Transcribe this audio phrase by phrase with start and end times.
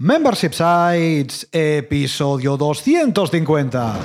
[0.00, 3.96] Membership Sites, episodio 250.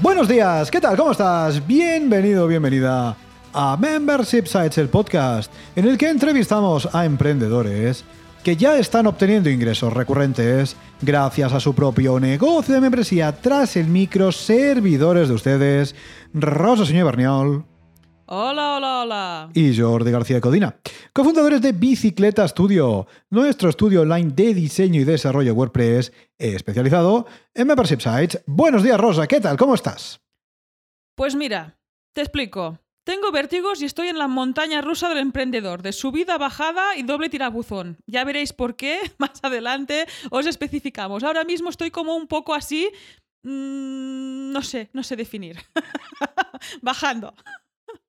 [0.00, 0.96] Buenos días, ¿qué tal?
[0.96, 1.66] ¿Cómo estás?
[1.66, 3.14] Bienvenido, bienvenida
[3.52, 8.04] a Membership Sites, el podcast en el que entrevistamos a emprendedores
[8.44, 13.86] que ya están obteniendo ingresos recurrentes gracias a su propio negocio de membresía tras el
[13.86, 15.94] micro servidores de ustedes,
[16.32, 17.66] Rosa Señor Berniol
[18.26, 19.50] Hola, hola, hola.
[19.54, 20.76] y Jordi García Codina,
[21.12, 28.00] cofundadores de Bicicleta Studio, nuestro estudio online de diseño y desarrollo WordPress especializado en Membership
[28.00, 28.42] Sites.
[28.46, 29.56] Buenos días, Rosa, ¿qué tal?
[29.56, 30.20] ¿Cómo estás?
[31.16, 31.76] Pues mira,
[32.14, 32.78] te explico.
[33.04, 37.30] Tengo vértigos y estoy en la montaña rusa del emprendedor, de subida, bajada y doble
[37.30, 37.98] tirabuzón.
[38.06, 41.24] Ya veréis por qué más adelante os especificamos.
[41.24, 42.90] Ahora mismo estoy como un poco así,
[43.42, 45.56] mm, no sé, no sé definir.
[46.82, 47.34] Bajando.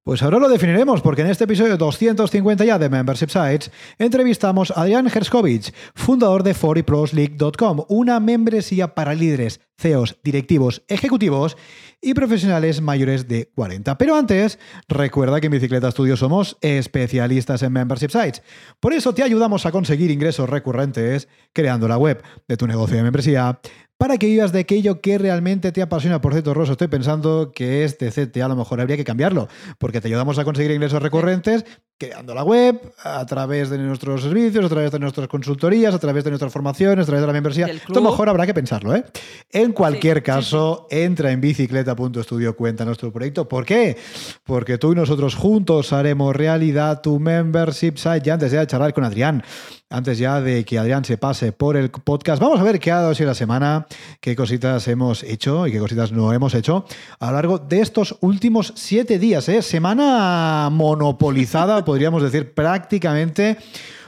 [0.04, 4.82] Pues ahora lo definiremos porque en este episodio 250 ya de Membership Sites entrevistamos a
[4.82, 11.56] Adrián Herskovich, fundador de 40prosleague.com, una membresía para líderes, CEOs, directivos, ejecutivos
[12.02, 14.00] y profesionales mayores de 40.
[14.00, 14.58] Pero antes,
[14.88, 18.42] recuerda que en Bicicleta Studio somos especialistas en Membership Sites.
[18.80, 23.04] Por eso te ayudamos a conseguir ingresos recurrentes creando la web de tu negocio de
[23.04, 23.60] membresía
[24.02, 26.22] para que vivas de aquello que realmente te apasiona.
[26.22, 30.02] Por cierto, Rosa, estoy pensando que este CTA a lo mejor habría que cambiarlo, porque
[30.02, 31.66] te ayudamos a conseguir ingresos recurrentes
[32.02, 36.24] creando la web, a través de nuestros servicios, a través de nuestras consultorías, a través
[36.24, 37.68] de nuestras formaciones, a través de la membresía.
[37.68, 39.04] Esto mejor habrá que pensarlo, ¿eh?
[39.52, 43.48] En cualquier sí, caso, entra en bicicleta.studio, cuenta nuestro proyecto.
[43.48, 43.98] ¿Por qué?
[44.44, 48.22] Porque tú y nosotros juntos haremos realidad tu membership site.
[48.24, 49.44] Ya antes de charlar con Adrián,
[49.92, 52.96] antes ya de que Adrián se pase por el podcast, vamos a ver qué ha
[52.96, 53.86] dado así la semana,
[54.22, 56.86] qué cositas hemos hecho y qué cositas no hemos hecho
[57.20, 59.50] a lo largo de estos últimos siete días.
[59.50, 59.62] ¿eh?
[59.62, 63.58] Semana monopolizada, podríamos decir prácticamente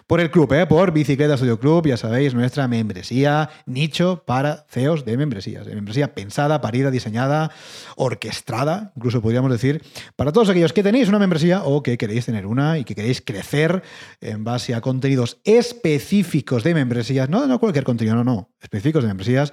[0.08, 0.66] por el club, ¿eh?
[0.66, 5.66] por Bicicleta Studio Club, ya sabéis, nuestra membresía, nicho para CEOs de membresías.
[5.66, 7.52] De membresía pensada, parida, diseñada,
[7.98, 9.84] orquestada, incluso podríamos decir,
[10.16, 13.20] para todos aquellos que tenéis una membresía o que queréis tener una y que queréis
[13.20, 13.84] crecer
[14.22, 19.10] en base a contenidos específicos de membresías, no, no cualquier contenido, no, no, específicos de
[19.10, 19.52] membresías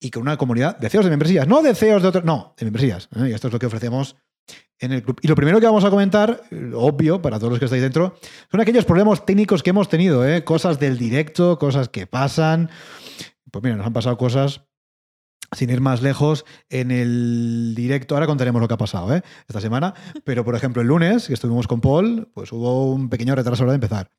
[0.00, 2.64] y con una comunidad de CEOs de membresías, no de CEOs de otros, no, de
[2.64, 3.10] membresías.
[3.14, 3.28] ¿eh?
[3.28, 4.16] Y esto es lo que ofrecemos
[4.78, 5.18] en el club.
[5.22, 8.16] Y lo primero que vamos a comentar, eh, obvio, para todos los que estáis dentro,
[8.50, 10.44] son aquellos problemas técnicos que hemos tenido, ¿eh?
[10.44, 12.70] cosas del directo, cosas que pasan.
[13.50, 14.62] Pues mira, nos han pasado cosas
[15.52, 19.22] sin ir más lejos, en el directo, ahora contaremos lo que ha pasado ¿eh?
[19.46, 19.94] esta semana,
[20.24, 23.66] pero por ejemplo el lunes, que estuvimos con Paul, pues hubo un pequeño retraso a
[23.66, 24.10] la hora de empezar.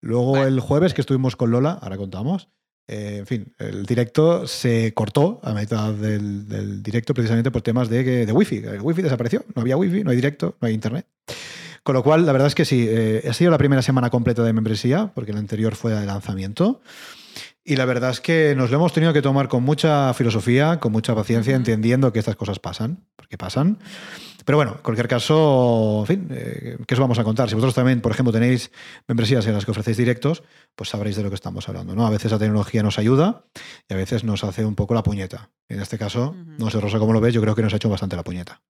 [0.00, 0.46] Luego Bueno.
[0.46, 2.48] el jueves, que estuvimos con Lola, ahora contamos,
[2.88, 7.88] eh, en fin, el directo se cortó a mitad del, del directo precisamente por temas
[7.88, 8.56] de, de wifi.
[8.56, 11.06] El wifi desapareció, no había wifi, no hay directo, no hay internet.
[11.82, 14.42] Con lo cual, la verdad es que sí, eh, ha sido la primera semana completa
[14.42, 16.80] de membresía, porque la anterior fue de lanzamiento.
[17.64, 20.90] Y la verdad es que nos lo hemos tenido que tomar con mucha filosofía, con
[20.90, 23.78] mucha paciencia, entendiendo que estas cosas pasan, porque pasan.
[24.48, 27.50] Pero bueno, en cualquier caso, en fin, eh, ¿qué os vamos a contar?
[27.50, 28.70] Si vosotros también, por ejemplo, tenéis
[29.06, 30.42] membresías en las que ofrecéis directos,
[30.74, 31.94] pues sabréis de lo que estamos hablando.
[31.94, 32.06] ¿no?
[32.06, 33.44] A veces la tecnología nos ayuda
[33.90, 35.50] y a veces nos hace un poco la puñeta.
[35.68, 37.90] En este caso, no sé, Rosa, cómo lo ves, yo creo que nos ha hecho
[37.90, 38.62] bastante la puñeta.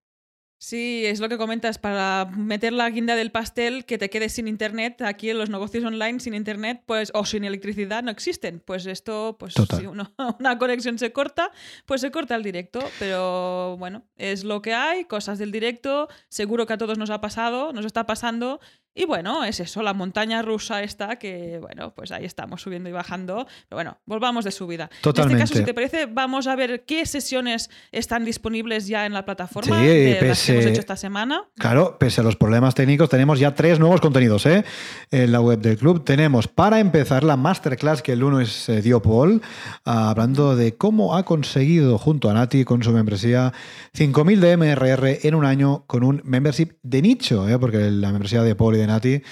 [0.61, 4.49] Sí, es lo que comentas, para meter la guinda del pastel, que te quedes sin
[4.49, 8.61] internet, aquí en los negocios online sin internet, pues, o sin electricidad, no existen.
[8.65, 9.79] Pues esto, pues Total.
[9.79, 11.53] si uno- una conexión se corta,
[11.87, 12.81] pues se corta el directo.
[12.99, 17.21] Pero bueno, es lo que hay, cosas del directo, seguro que a todos nos ha
[17.21, 18.59] pasado, nos está pasando.
[19.01, 22.93] Y bueno, es eso, la montaña rusa esta, que bueno, pues ahí estamos subiendo y
[22.93, 23.47] bajando.
[23.69, 24.91] Pero bueno, volvamos de subida.
[24.93, 25.45] En Totalmente.
[25.45, 29.25] este caso, si te parece, vamos a ver qué sesiones están disponibles ya en la
[29.25, 31.45] plataforma Sí, de las que pese- hemos hecho esta semana.
[31.59, 34.65] Claro, pese a los problemas técnicos, tenemos ya tres nuevos contenidos ¿eh?
[35.13, 36.03] en la web del club.
[36.05, 39.41] Tenemos, para empezar, la masterclass que el lunes eh, dio Paul,
[39.85, 43.53] ah, hablando de cómo ha conseguido, junto a Nati, con su membresía,
[43.97, 47.57] 5.000 de MRR en un año con un membership de nicho, ¿eh?
[47.61, 49.23] porque la membresía de Paul y de Nati,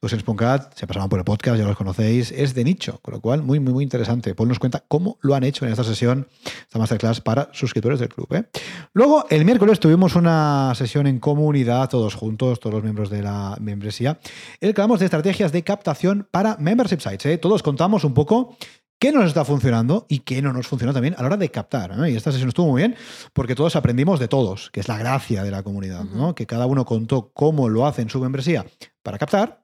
[0.00, 3.42] Docents.cat, se pasaban por el podcast, ya los conocéis, es de nicho, con lo cual
[3.42, 4.34] muy, muy, muy interesante.
[4.34, 8.08] Paul nos cuenta cómo lo han hecho en esta sesión, esta masterclass para suscriptores del
[8.08, 8.32] club.
[8.34, 8.44] ¿eh?
[8.92, 13.56] Luego, el miércoles tuvimos una sesión en comunidad, todos juntos, todos los miembros de la
[13.60, 14.18] membresía,
[14.60, 17.26] en el que hablamos de estrategias de captación para membership sites.
[17.26, 17.38] ¿eh?
[17.38, 18.56] Todos contamos un poco
[18.98, 21.96] qué nos está funcionando y qué no nos funciona también a la hora de captar.
[21.96, 22.06] ¿no?
[22.06, 22.96] Y esta sesión estuvo muy bien
[23.32, 26.34] porque todos aprendimos de todos, que es la gracia de la comunidad, ¿no?
[26.34, 28.64] que cada uno contó cómo lo hace en su membresía
[29.06, 29.62] para captar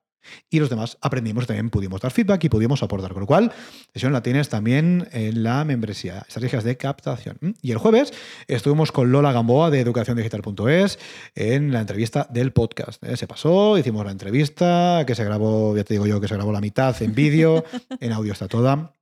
[0.51, 3.13] y los demás aprendimos, también pudimos dar feedback y pudimos aportar.
[3.13, 3.53] Con lo cual,
[3.93, 7.57] sesión la tienes también en la membresía, estrategias de captación.
[7.61, 8.13] Y el jueves
[8.47, 11.01] estuvimos con Lola Gamboa de educaciondigital.es
[11.35, 13.03] en la entrevista del podcast.
[13.03, 13.17] ¿eh?
[13.17, 16.53] Se pasó, hicimos la entrevista, que se grabó, ya te digo yo, que se grabó
[16.53, 17.65] la mitad en vídeo,
[18.01, 18.95] en audio está toda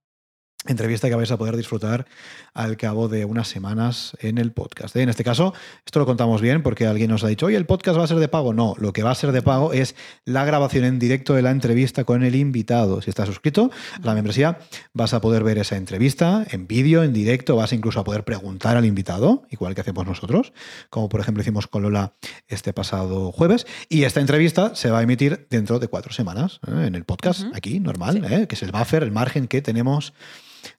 [0.67, 2.07] entrevista que vais a poder disfrutar
[2.53, 4.95] al cabo de unas semanas en el podcast.
[4.95, 5.03] ¿eh?
[5.03, 5.55] En este caso,
[5.87, 8.19] esto lo contamos bien porque alguien nos ha dicho, oye, el podcast va a ser
[8.19, 8.53] de pago.
[8.53, 9.95] No, lo que va a ser de pago es
[10.27, 13.01] la grabación en directo de la entrevista con el invitado.
[13.01, 13.71] Si estás suscrito
[14.03, 14.59] a la membresía,
[14.93, 18.77] vas a poder ver esa entrevista en vídeo, en directo, vas incluso a poder preguntar
[18.77, 20.53] al invitado, igual que hacemos nosotros,
[20.91, 22.13] como por ejemplo hicimos con Lola
[22.49, 23.67] este pasado jueves.
[23.89, 26.85] Y esta entrevista se va a emitir dentro de cuatro semanas ¿eh?
[26.87, 28.47] en el podcast, aquí, normal, ¿eh?
[28.47, 30.13] que es el buffer, el margen que tenemos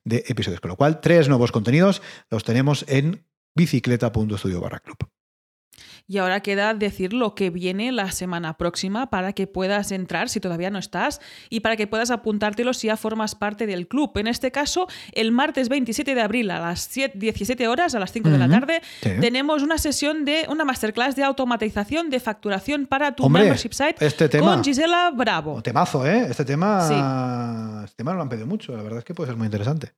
[0.04, 0.62] de episodios.
[0.62, 3.26] Con lo cual, tres nuevos contenidos los tenemos en
[3.56, 5.11] bicicleta.studio barra club.
[6.12, 10.42] Y ahora queda decir lo que viene la semana próxima para que puedas entrar si
[10.42, 14.12] todavía no estás y para que puedas apuntártelo si ya formas parte del club.
[14.18, 18.28] En este caso, el martes 27 de abril a las 17 horas, a las 5
[18.28, 18.82] de la tarde,
[19.22, 24.28] tenemos una sesión de una masterclass de automatización de facturación para tu membership site este
[24.28, 25.62] tema, con Gisela Bravo.
[25.62, 26.28] temazo, ¿eh?
[26.30, 28.76] Este tema, este tema lo han pedido mucho.
[28.76, 29.94] La verdad es que puede ser muy interesante.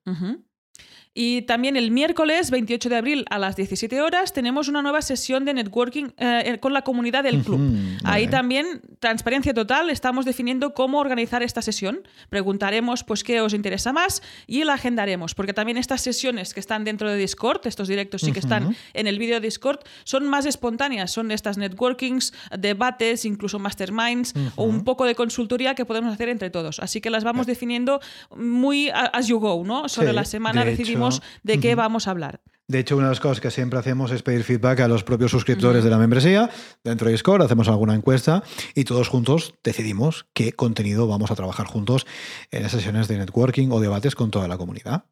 [1.16, 5.46] Y también el miércoles 28 de abril a las 17 horas tenemos una nueva sesión
[5.46, 7.62] de networking eh, con la comunidad del club.
[8.04, 12.02] Ahí también, transparencia total, estamos definiendo cómo organizar esta sesión.
[12.30, 16.84] Preguntaremos pues qué os interesa más y la agendaremos, porque también estas sesiones que están
[16.84, 20.48] dentro de Discord, estos directos sí que están en el vídeo de Discord, son más
[20.48, 26.30] espontáneas, son estas networkings, debates, incluso masterminds o un poco de consultoría que podemos hacer
[26.30, 26.80] entre todos.
[26.80, 28.00] Así que las vamos definiendo
[28.36, 29.88] muy as you go, ¿no?
[29.90, 31.03] Sobre la semana decidimos
[31.44, 32.42] de qué vamos a hablar.
[32.68, 35.32] De hecho, una de las cosas que siempre hacemos es pedir feedback a los propios
[35.32, 36.50] suscriptores de la membresía.
[36.84, 41.68] Dentro de Discord hacemos alguna encuesta y todos juntos decidimos qué contenido vamos a trabajar
[41.68, 42.08] juntos
[42.52, 45.06] en las sesiones de networking o debates con toda la comunidad.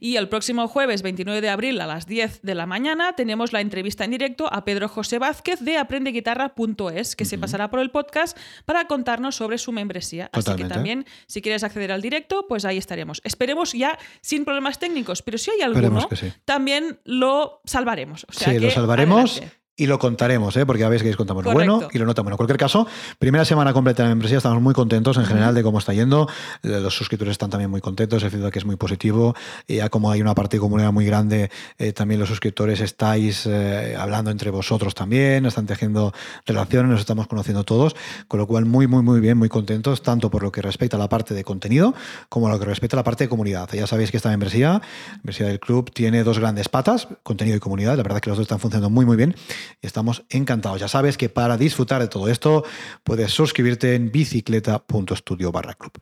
[0.00, 3.60] Y el próximo jueves 29 de abril a las 10 de la mañana tenemos la
[3.60, 8.36] entrevista en directo a Pedro José Vázquez de aprendeguitarra.es, que se pasará por el podcast
[8.64, 10.30] para contarnos sobre su membresía.
[10.32, 13.20] Así que también, si quieres acceder al directo, pues ahí estaremos.
[13.24, 16.08] Esperemos ya sin problemas técnicos, pero si hay alguno,
[16.44, 18.26] también lo salvaremos.
[18.30, 19.40] sí, lo salvaremos
[19.78, 20.66] y lo contaremos, ¿eh?
[20.66, 22.34] porque ya veis que contamos lo bueno y lo no tan bueno.
[22.34, 22.86] En cualquier caso,
[23.20, 26.28] primera semana completa de la empresa, estamos muy contentos en general de cómo está yendo.
[26.64, 29.36] Eh, los suscriptores están también muy contentos, el feedback es muy positivo.
[29.68, 31.48] Y ya como hay una parte de comunidad muy grande,
[31.78, 36.12] eh, también los suscriptores estáis eh, hablando entre vosotros también, están tejiendo
[36.44, 37.94] relaciones, nos estamos conociendo todos,
[38.26, 41.00] con lo cual muy, muy, muy bien, muy contentos, tanto por lo que respecta a
[41.00, 41.94] la parte de contenido
[42.28, 43.68] como lo que respecta a la parte de comunidad.
[43.72, 47.60] Ya sabéis que esta membresía, la membresía del club, tiene dos grandes patas, contenido y
[47.60, 47.96] comunidad.
[47.96, 49.36] La verdad que los dos están funcionando muy, muy bien
[49.80, 50.80] estamos encantados.
[50.80, 52.64] Ya sabes que para disfrutar de todo esto
[53.02, 55.92] puedes suscribirte en bicicleta.studio barra club.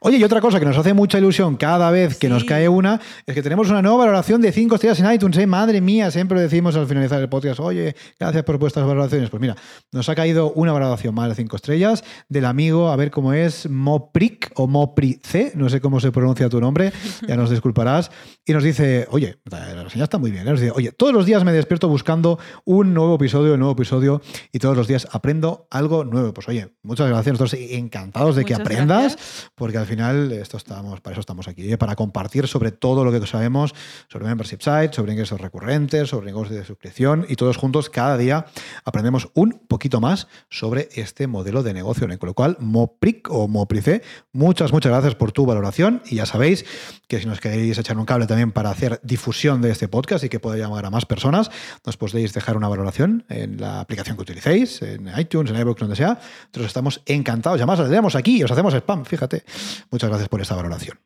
[0.00, 3.00] Oye, y otra cosa que nos hace mucha ilusión cada vez que nos cae una
[3.26, 5.38] es que tenemos una nueva valoración de 5 estrellas en iTunes.
[5.38, 5.46] ¿eh?
[5.46, 9.30] Madre mía, siempre decimos al finalizar el podcast, oye, gracias por vuestras valoraciones.
[9.30, 9.56] Pues mira,
[9.92, 13.68] nos ha caído una valoración más de 5 estrellas del amigo, a ver cómo es,
[13.68, 16.92] Mopric o Mopric, no sé cómo se pronuncia tu nombre,
[17.28, 18.10] ya nos disculparás.
[18.44, 20.46] Y nos dice, oye, la reseña está muy bien.
[20.46, 20.50] ¿eh?
[20.50, 24.22] Nos dice, oye, todos los días me despierto buscando un nuevo episodio, un nuevo episodio
[24.50, 26.32] y todos los días aprendo algo nuevo.
[26.32, 27.38] Pues oye, muchas gracias.
[27.38, 29.18] Nosotros encantados de que aprendas,
[29.54, 31.76] porque al final esto estamos, para eso estamos aquí, ¿eh?
[31.76, 33.74] para compartir sobre todo lo que sabemos
[34.08, 38.46] sobre membership sites, sobre ingresos recurrentes, sobre negocios de suscripción y todos juntos cada día
[38.84, 42.08] aprendemos un poquito más sobre este modelo de negocio.
[42.18, 44.02] Con lo cual, Mopric o Moprice,
[44.32, 46.64] muchas, muchas gracias por tu valoración y ya sabéis
[47.08, 50.28] que si nos queréis echar un cable también para hacer difusión de este podcast y
[50.28, 51.50] que pueda llamar a más personas,
[51.84, 55.96] nos podéis dejar una valoración en la aplicación que utilicéis, en iTunes, en iVoox, donde
[55.96, 56.14] sea.
[56.14, 57.58] Nosotros estamos encantados.
[57.58, 59.44] Además, les damos aquí y os hacemos spam, fíjate.
[59.90, 61.00] Muchas gracias por esta valoración.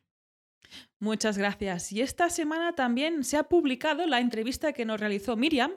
[0.99, 1.91] Muchas gracias.
[1.93, 5.71] Y esta semana también se ha publicado la entrevista que nos realizó Miriam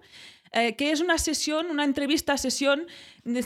[0.54, 2.86] eh, que es una sesión, una entrevista sesión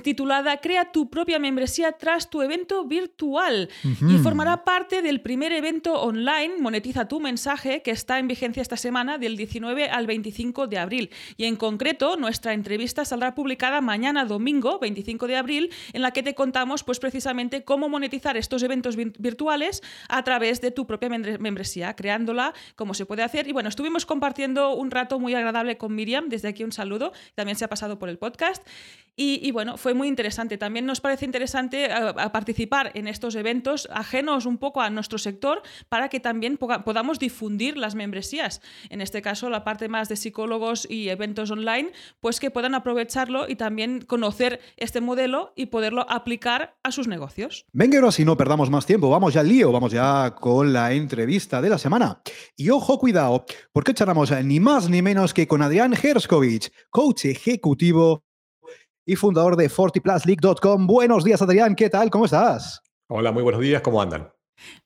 [0.03, 6.01] titulada Crea tu propia membresía tras tu evento virtual y formará parte del primer evento
[6.01, 10.79] online Monetiza tu mensaje que está en vigencia esta semana del 19 al 25 de
[10.79, 11.11] abril.
[11.37, 16.23] Y en concreto, nuestra entrevista saldrá publicada mañana domingo, 25 de abril, en la que
[16.23, 21.95] te contamos pues precisamente cómo monetizar estos eventos virtuales a través de tu propia membresía,
[21.95, 23.49] creándola, cómo se puede hacer.
[23.49, 27.13] Y bueno, estuvimos compartiendo un rato muy agradable con Miriam, desde aquí un saludo saludo.
[27.35, 28.67] También se ha pasado por el podcast.
[29.19, 30.59] Y, bueno, fue muy interesante.
[30.59, 35.63] También nos parece interesante eh, participar en estos eventos ajenos un poco a nuestro sector
[35.89, 38.61] para que también podamos difundir las membresías.
[38.91, 43.49] En este caso, la parte más de psicólogos y eventos online, pues que puedan aprovecharlo
[43.49, 47.67] y también conocer este modelo y poderlo aplicar a sus negocios.
[47.73, 50.93] Venga, ahora si no perdamos más tiempo, vamos ya al lío, vamos ya con la
[50.93, 52.21] entrevista de la semana.
[52.57, 58.27] Y ojo, cuidado, porque charlamos ni más ni menos que con Adrián Herskovich, coach ejecutivo
[59.07, 60.87] y fundador de FortiPlusLeague.com.
[60.87, 62.11] Buenos días, Adrián, ¿qué tal?
[62.11, 62.83] ¿Cómo estás?
[63.09, 64.33] Hola, muy buenos días, ¿cómo andan?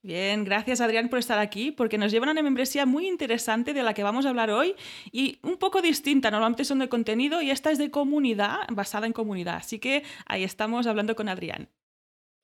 [0.03, 3.83] Bien, gracias Adrián por estar aquí, porque nos llevan a una membresía muy interesante de
[3.83, 4.75] la que vamos a hablar hoy
[5.11, 6.31] y un poco distinta.
[6.31, 9.57] Normalmente son de contenido y esta es de comunidad, basada en comunidad.
[9.57, 11.69] Así que ahí estamos hablando con Adrián.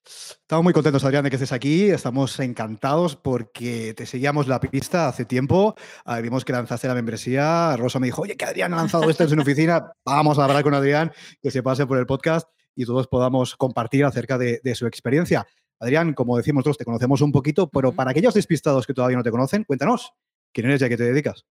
[0.06, 1.90] Estamos muy contentos, Adrián, de que estés aquí.
[1.90, 5.74] Estamos encantados porque te seguíamos la pista hace tiempo.
[6.04, 7.76] Ah, vimos que lanzaste la membresía.
[7.76, 9.90] Rosa me dijo, oye, que Adrián ha lanzado esto en su oficina.
[10.04, 14.04] Vamos a hablar con Adrián, que se pase por el podcast y todos podamos compartir
[14.04, 15.44] acerca de, su experiencia.
[15.80, 19.24] Adrián, como decimos nosotros, te conocemos un poquito, pero para aquellos despistados que todavía no
[19.24, 20.12] te conocen, cuéntanos,
[20.52, 21.44] ¿quién eres y a qué te dedicas?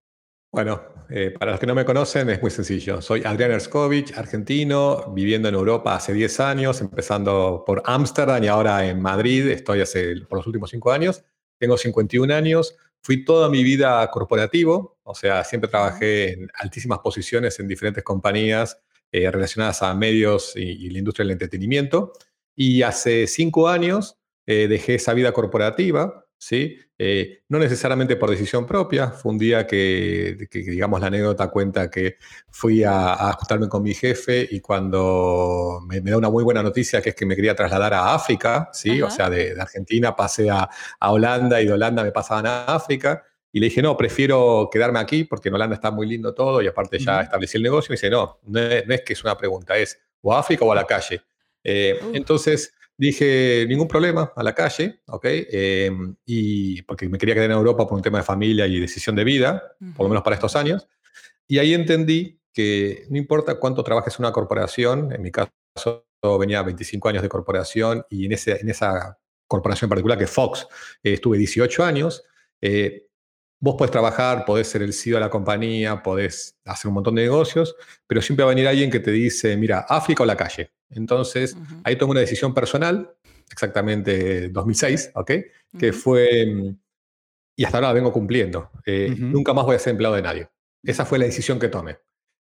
[0.51, 3.01] Bueno, eh, para los que no me conocen es muy sencillo.
[3.01, 8.87] Soy Adrián Erskovich, argentino, viviendo en Europa hace 10 años, empezando por Ámsterdam y ahora
[8.87, 9.47] en Madrid.
[9.47, 11.23] Estoy hace por los últimos 5 años.
[11.59, 12.75] Tengo 51 años.
[13.01, 18.79] Fui toda mi vida corporativo, o sea, siempre trabajé en altísimas posiciones en diferentes compañías
[19.11, 22.13] eh, relacionadas a medios y, la industria del entretenimiento.
[22.55, 26.77] Y hace 5 años eh, dejé esa vida corporativa ¿sí?
[26.97, 32.17] Eh, no necesariamente por decisión propia, fue un día que, digamos, la anécdota cuenta que
[32.49, 37.01] fui a, a ajustarme con mi jefe y cuando me, da una muy buena noticia
[37.01, 39.01] que es que me quería trasladar a África, ¿sí?
[39.01, 40.69] O sea, de, Argentina pasé a,
[41.01, 43.23] Holanda y de Holanda me pasaban a África.
[43.51, 46.67] Y le dije, no, prefiero quedarme aquí porque en Holanda está muy lindo todo y
[46.67, 47.87] aparte ya establecí el negocio.
[47.89, 50.71] Y me dice, no, no es, que es una pregunta, es o a África o
[50.71, 51.21] a la calle.
[51.63, 55.25] Eh, entonces, Dije, ningún problema, a la calle, ¿ok?
[55.25, 59.15] Em, y porque me quería quedar en Europa por un tema de familia y decisión
[59.15, 60.87] de vida, por lo menos para estos años.
[61.47, 66.05] Y ahí entendí que no importa cuánto trabajes en una corporación, en mi caso
[66.39, 70.67] venía 25 años de corporación y en, ese, en esa corporación en particular, que Fox,
[71.03, 72.23] eh, estuve 18 años,
[72.61, 73.07] eh,
[73.59, 77.23] vos podés trabajar, podés ser el CEO de la compañía, podés hacer un montón de
[77.23, 77.75] negocios,
[78.07, 80.71] pero siempre va a venir alguien que te dice, mira, África o la calle.
[80.89, 83.15] Entonces, ahí tomé una decisión personal,
[83.49, 85.31] exactamente 2006, ¿ok?
[85.79, 86.75] Que fue,
[87.55, 90.49] y hasta ahora la vengo cumpliendo, eh, nunca más voy a ser empleado de nadie.
[90.83, 91.97] Esa fue la decisión que tomé.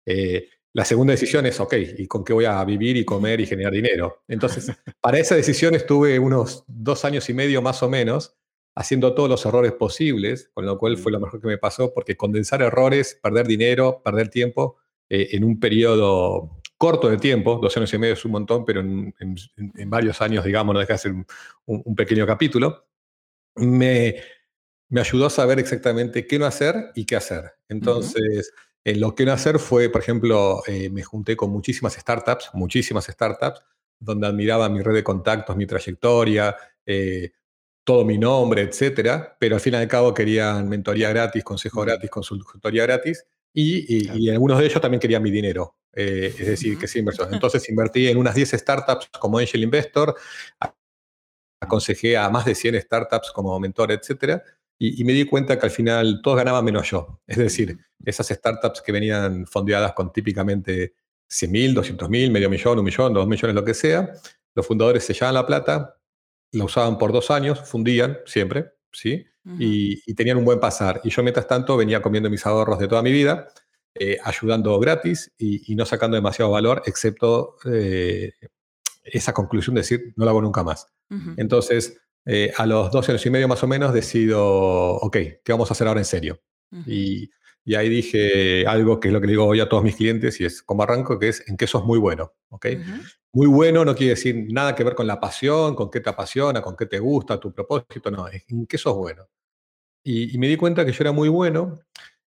[0.06, 3.46] Eh, la segunda decisión es, ok, ¿y con qué voy a vivir y comer y
[3.46, 4.24] generar dinero?
[4.26, 4.66] Entonces,
[5.00, 8.36] para esa decisión estuve unos dos años y medio más o menos
[8.74, 12.16] haciendo todos los errores posibles, con lo cual fue lo mejor que me pasó, porque
[12.16, 14.76] condensar errores, perder dinero, perder tiempo
[15.08, 18.80] eh, en un periodo corto de tiempo, dos años y medio es un montón, pero
[18.80, 19.14] en,
[19.86, 21.12] varios años, digamos, no deja de ser
[21.66, 22.86] un, pequeño capítulo,
[23.54, 24.16] me,
[24.88, 27.52] me, ayudó a saber exactamente qué no hacer y qué hacer.
[27.68, 28.52] Entonces,
[28.84, 33.04] en lo que no hacer fue, por ejemplo, eh, me junté con muchísimas startups, muchísimas
[33.04, 33.62] startups,
[34.00, 37.30] donde admiraba mi red de contactos, mi trayectoria, eh,
[37.84, 42.10] todo mi nombre, etcétera, pero al fin y al cabo querían mentoría gratis, consejo gratis,
[42.10, 43.24] consultoría gratis,
[43.54, 45.76] y, algunos de ellos también querían mi dinero.
[45.94, 47.28] Eh, es decir, que sí, inversión.
[47.34, 50.16] Entonces invertí en unas 10 startups como Angel Investor,
[51.60, 54.42] aconsejé a más de 100 startups como mentor, etcétera,
[54.78, 57.20] y, me di cuenta que al final todos ganaban menos yo.
[57.26, 60.94] Es decir, esas startups que venían fondeadas con típicamente
[61.28, 64.12] 100 mil, 200 mil, medio millón, un millón, dos millones, lo que sea,
[64.54, 65.96] los fundadores se llevaban la plata,
[66.52, 69.26] la usaban por dos años, fundían siempre, ¿sí?
[69.58, 71.00] y, tenían un buen pasar.
[71.04, 73.48] Y yo, mientras tanto, venía comiendo mis ahorros de toda mi vida,
[73.94, 78.32] eh, ayudando gratis y, no sacando demasiado valor, excepto eh,
[79.02, 80.86] esa conclusión de decir, no lo hago nunca más.
[81.36, 85.70] Entonces, eh, a los dos años y medio más o menos, decido, ok, ¿qué vamos
[85.70, 86.40] a hacer ahora en serio?
[86.86, 87.30] y,
[87.64, 90.44] y, ahí dije algo que es lo que digo hoy a todos mis clientes y
[90.44, 92.32] es como arranco, que es en qué sos muy bueno.
[92.50, 92.66] ¿ok?
[93.32, 96.60] Muy bueno no quiere decir nada que ver con la pasión, con qué te apasiona,
[96.60, 99.28] con qué te gusta, tu propósito, no, es en qué sos bueno.
[100.04, 101.80] Y, me di cuenta que yo era muy bueno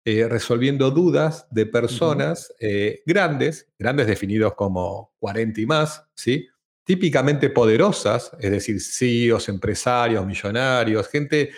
[0.05, 6.49] eh, resolviendo dudas de personas eh, grandes, grandes definidos como 40 y más, ¿sí?
[6.85, 11.51] típicamente poderosas, es decir, CEOs, empresarios, millonarios, gente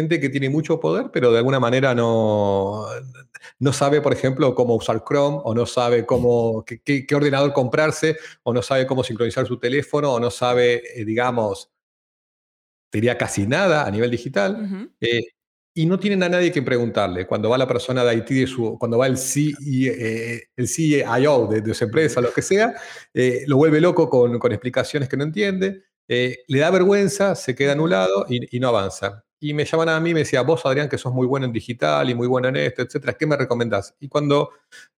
[0.00, 2.86] gente que tiene mucho poder, pero de alguna manera no,
[3.58, 8.52] no sabe, por ejemplo, cómo usar Chrome, o no sabe cómo, qué, ordenador comprarse, o
[8.52, 11.70] no sabe cómo sincronizar su teléfono, o no sabe, eh, digamos,
[12.92, 14.90] diría casi nada a nivel digital.
[15.00, 15.22] Eh,
[15.74, 17.26] y no tienen a nadie que preguntarle.
[17.26, 21.60] Cuando va la persona de Haití, de su, cuando va el, eh, el CIO de,
[21.60, 22.74] de, su empresa, lo que sea,
[23.14, 27.54] eh, lo vuelve loco con, con, explicaciones que no entiende, eh, le da vergüenza, se
[27.54, 29.24] queda anulado y, y, no avanza.
[29.40, 31.52] Y me llaman a mí y me decía, vos Adrián, que sos muy bueno en
[31.52, 33.94] digital y muy bueno en esto, etcétera, ¿qué me recomendás?
[33.98, 34.50] Y cuando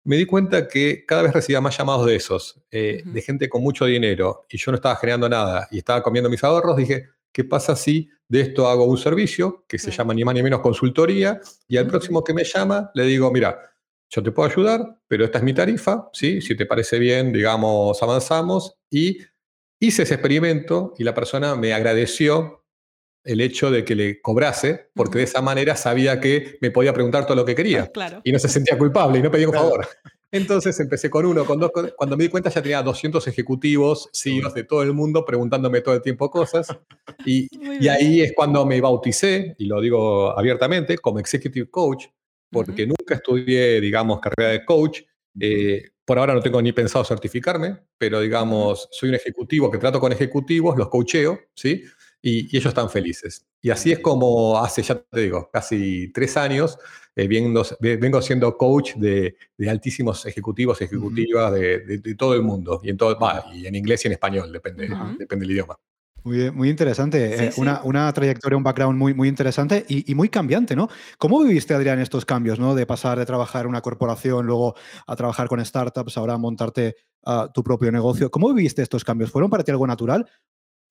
[0.05, 3.87] me di cuenta que cada vez recibía más llamados de esos, de gente con mucho
[3.87, 7.77] dinero, y yo no estaba generando nada y estaba comiendo mis ahorros, dije, ¿qué pasa
[7.77, 11.77] si de esto hago un servicio que se llama ni más ni menos consultoría y
[11.77, 13.59] al próximo que me llama le digo, mira,
[14.09, 16.41] yo te puedo ayudar, pero esta es mi tarifa, ¿sí?
[16.41, 19.19] si te parece bien, digamos, avanzamos y
[19.79, 22.62] hice ese experimento y la persona me agradeció
[23.25, 27.25] el hecho de que le cobrase, porque de esa manera sabía que me podía preguntar
[27.25, 27.91] todo lo que quería.
[28.25, 29.87] Y no se sentía culpable y no pedía un favor.
[30.33, 31.71] Entonces empecé con uno, con dos.
[31.95, 35.95] Cuando me di cuenta ya tenía 200 ejecutivos, CEOs de todo el mundo preguntándome todo
[35.95, 36.69] el tiempo cosas.
[37.27, 37.49] Y,
[37.85, 42.07] y, ahí es cuando me bauticé, y lo digo abiertamente, como Executive Coach,
[42.51, 45.01] porque nunca estudié, digamos, carrera de coach.
[45.39, 50.01] Eh, por ahora no tengo ni pensado certificarme, pero digamos, soy un ejecutivo que trato
[50.01, 51.85] con ejecutivos, los coacheo, ¿sí?
[52.23, 53.45] Y, y ellos están felices.
[53.61, 56.79] Y así es como hace, ya te digo, casi tres años
[57.15, 59.37] eh, vengo siendo coach de,
[59.69, 63.19] altísimos ejecutivos, ejecutivas de, todo el mundo, y en, todo,
[63.53, 64.89] y en inglés y en español, depende,
[65.19, 65.77] depende del idioma.
[66.25, 70.75] Muy, muy interesante, eh, Una, una, trayectoria, un background muy, muy interesante y, muy cambiante,
[70.77, 70.89] ¿no?
[71.19, 72.75] ¿Cómo viviste, Adrián, estos cambios, ¿no?
[72.75, 74.75] De pasar de trabajar en una corporación, luego
[75.07, 76.95] a trabajar con startups, ahora a montarte
[77.27, 78.31] ah, tu propio negocio.
[78.31, 79.33] ¿Cómo viviste estos cambios?
[79.33, 80.31] ¿Fueron para ti algo natural?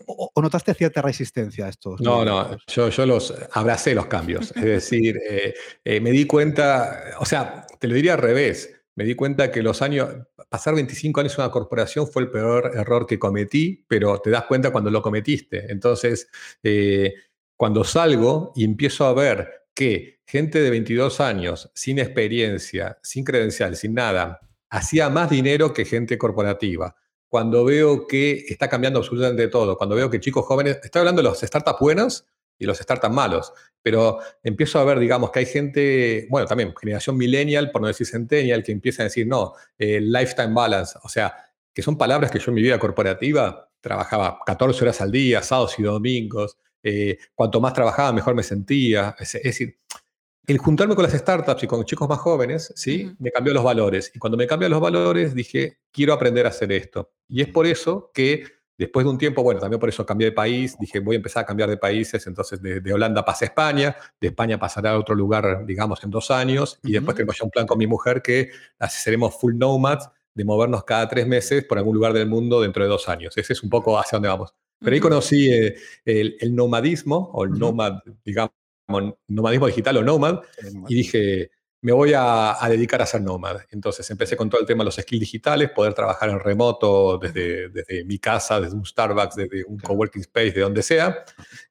[0.07, 2.01] ¿O, notaste cierta resistencia a estos?
[2.01, 4.51] No, no, yo, yo los abracé los cambios.
[4.55, 5.53] Es decir, eh,
[5.83, 8.73] eh, me di cuenta, o sea, te lo diría al revés.
[8.95, 10.09] Me di cuenta que los años,
[10.49, 14.43] pasar 25 años en una corporación fue el peor error que cometí, pero te das
[14.45, 15.71] cuenta cuando lo cometiste.
[15.71, 16.27] Entonces,
[16.61, 17.13] eh,
[17.55, 23.75] cuando salgo y empiezo a ver que gente de 22 años, sin experiencia, sin credencial,
[23.75, 24.39] sin nada,
[24.69, 26.95] hacía más dinero que gente corporativa
[27.31, 31.29] cuando veo que está cambiando absolutamente todo, cuando veo que chicos jóvenes, estoy hablando de
[31.29, 32.25] los startups buenos
[32.59, 37.15] y los startups malos, pero empiezo a ver, digamos, que hay gente, bueno, también generación
[37.15, 41.33] millennial, por no decir centennial, que empieza a decir, no, eh, lifetime balance, o sea,
[41.73, 45.79] que son palabras que yo en mi vida corporativa trabajaba 14 horas al día, sábados
[45.79, 49.77] y domingos, eh, cuanto más trabajaba, mejor me sentía, es decir,
[50.51, 53.11] el juntarme con las startups y con chicos más jóvenes, ¿sí?
[53.19, 54.11] Me cambió los valores.
[54.13, 57.11] Y cuando me cambió los valores, dije, quiero aprender a hacer esto.
[57.27, 58.43] Y es por eso que
[58.77, 61.43] después de un tiempo, bueno, también por eso cambié de país, dije, voy a empezar
[61.43, 65.13] a cambiar de países, entonces de, Holanda pasé a España, de España pasará a otro
[65.13, 68.49] lugar, digamos, en dos años, y después tengo ya un plan con mi mujer que
[68.89, 72.89] seremos full nomads, de movernos cada tres meses por algún lugar del mundo dentro de
[72.89, 73.37] dos años.
[73.37, 74.55] Ese es un poco hacia dónde vamos.
[74.79, 78.51] Pero ahí conocí eh, el, nomadismo, o el nomad, digamos,
[79.27, 80.39] nomadismo digital o nomad,
[80.87, 81.51] y dije,
[81.81, 83.57] me voy a, dedicar a ser nomad.
[83.71, 87.69] Entonces empecé con todo el tema de los skills digitales, poder trabajar en remoto desde,
[87.69, 91.23] desde mi casa, desde un Starbucks, desde un coworking space, de donde sea,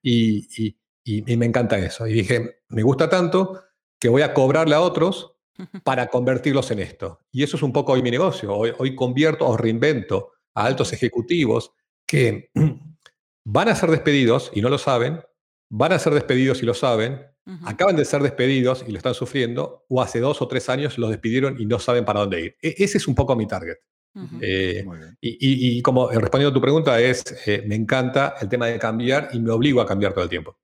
[0.03, 2.07] y, y, y, me encanta eso.
[2.07, 3.63] Y dije, me gusta tanto
[3.99, 5.37] que voy a cobrarle a otros
[5.85, 7.21] para convertirlos en esto.
[7.31, 8.55] Y eso es un poco hoy mi negocio.
[8.55, 11.73] Hoy, hoy convierto o reinvento a altos ejecutivos
[12.07, 12.51] que
[13.45, 15.21] van a ser despedidos y no lo saben,
[15.71, 17.23] van a ser despedidos y lo saben,
[17.65, 21.11] acaban de ser despedidos y lo están sufriendo, o hace dos o tres años los
[21.11, 22.57] despidieron y no saben para dónde ir.
[22.61, 23.77] E, ese es un poco mi target.
[24.41, 24.85] Eh,
[25.21, 29.39] y, como respondiendo a tu pregunta es, eh, me encanta el tema de cambiar y
[29.39, 30.59] me obligo a cambiar todo el tiempo.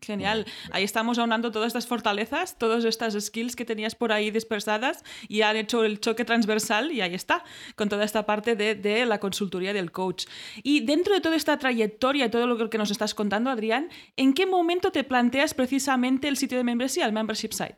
[0.00, 0.46] Genial.
[0.70, 5.42] Ahí estamos aunando todas estas fortalezas, todas estas skills que tenías por ahí dispersadas y
[5.42, 7.42] han hecho el choque transversal y ahí está,
[7.74, 10.26] con toda esta parte de, la consultoría del coach.
[10.62, 14.34] Y dentro de toda esta trayectoria y todo lo que nos estás contando, Adrián, ¿en
[14.34, 17.76] qué momento te planteas precisamente el sitio de membresía, el membership site?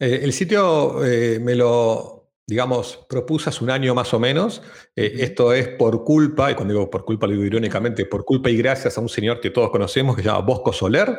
[0.00, 2.17] Eh, el sitio eh, me lo
[2.48, 4.62] digamos, propuse hace un año más o menos.
[4.96, 8.48] Eh, esto es por culpa, y cuando digo por culpa lo digo irónicamente, por culpa
[8.48, 11.18] y gracias a un señor que todos conocemos que se llama Bosco Soler,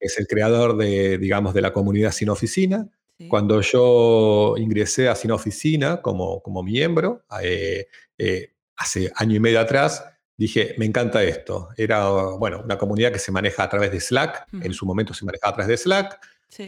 [0.00, 2.88] que es el creador de, digamos, de la comunidad Sin Oficina.
[3.28, 7.86] Cuando yo ingresé a Sin Oficina como, como miembro, eh,
[8.18, 10.04] eh, hace año y medio atrás,
[10.36, 11.68] dije, me encanta esto.
[11.76, 15.24] Era, bueno, una comunidad que se maneja a través de Slack, en su momento se
[15.24, 16.18] manejaba a través de Slack,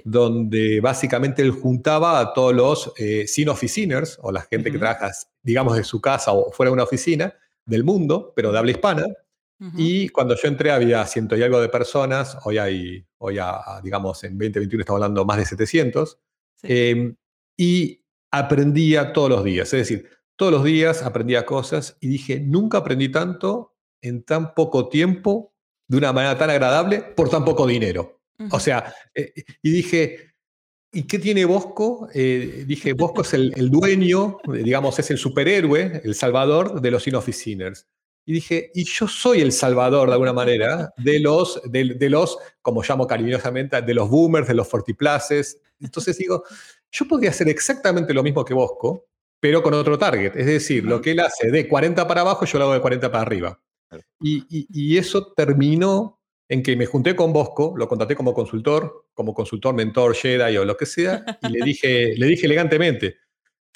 [0.04, 5.12] donde básicamente él juntaba a todos los eh, sin oficiners, o la gente que trabaja,
[5.42, 9.06] digamos, de su casa o fuera de una oficina del mundo, pero de habla hispana.
[9.74, 13.38] Y cuando yo entré había ciento y algo de personas, hoy hay, hoy
[13.82, 16.18] digamos, en 2021 estamos hablando más de 700,
[16.62, 17.16] em,
[17.56, 22.78] y aprendía todos los días, es decir, todos los días aprendía cosas y dije, nunca
[22.78, 25.54] aprendí tanto en tan poco tiempo,
[25.88, 28.15] de una manera tan agradable, por tan poco dinero.
[28.50, 30.34] O sea, eh, y dije,
[30.92, 32.08] ¿y qué tiene Bosco?
[32.14, 37.86] Eh, dije, Bosco es el, dueño, digamos, es el superhéroe, el salvador de los inoficiners.
[38.28, 42.82] Y dije, y yo soy el salvador de alguna manera de los, de, los como
[42.82, 45.60] llamo cariñosamente, de los boomers, de los fortiplaces.
[45.78, 46.42] Entonces digo,
[46.90, 49.06] yo podría hacer exactamente lo mismo que Bosco,
[49.38, 50.34] pero con otro target.
[50.34, 53.12] Es decir, lo que él hace de 40 para abajo, yo lo hago de 40
[53.12, 53.60] para arriba.
[54.20, 56.15] Y, eso terminó
[56.48, 60.64] en que me junté con Bosco, lo contraté como consultor, como consultor, mentor, Jedi o
[60.64, 63.16] lo que sea, y le dije, le dije elegantemente,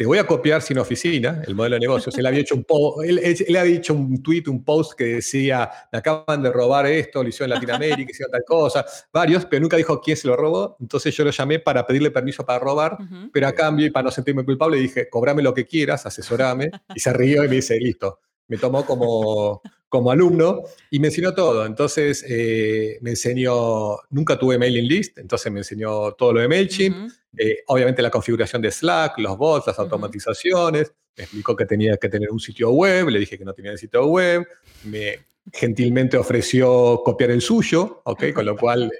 [0.00, 2.16] te voy a copiar sin oficina, el modelo de negocios.
[2.16, 2.64] Él había hecho un,
[3.04, 7.22] él, él, había hecho un tweet, un post que decía, me acaban de robar esto,
[7.22, 10.78] lo hicieron en Latinoamérica, hicieron tal cosa, varios, pero nunca dijo quién se lo robó.
[10.80, 12.96] Entonces yo lo llamé para pedirle permiso para robar,
[13.30, 16.70] pero a cambio, y para no sentirme culpable, dije, cobrame lo que quieras, asesorame.
[16.94, 18.20] Y se rió y me dice, listo.
[18.50, 21.66] Me tomó como, como alumno y me enseñó todo.
[21.66, 27.10] Entonces eh, me enseñó, nunca tuve mailing list, entonces me enseñó todo lo de MailChimp,
[27.36, 32.08] eh, obviamente la configuración de Slack, los bots, las automatizaciones, me explicó que tenía que
[32.08, 34.46] tener un sitio web, le dije que no tenía el sitio web,
[34.84, 35.18] me
[35.52, 38.32] gentilmente ofreció copiar el suyo, ¿ok?
[38.32, 38.92] Con lo cual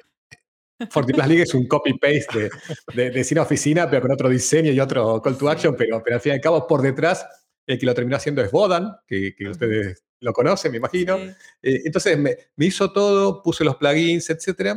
[0.91, 2.51] FortiPlus League es un copy-paste
[2.95, 6.17] de, de, de Oficina, pero con otro diseño y otro call to action, pero, pero
[6.17, 7.27] al fin y al cabo por detrás
[7.71, 11.17] el que lo terminó haciendo es Bodan, que, que ustedes lo conoce, me imagino.
[11.63, 14.77] Eh, entonces me, hizo todo, puse los plugins, etc.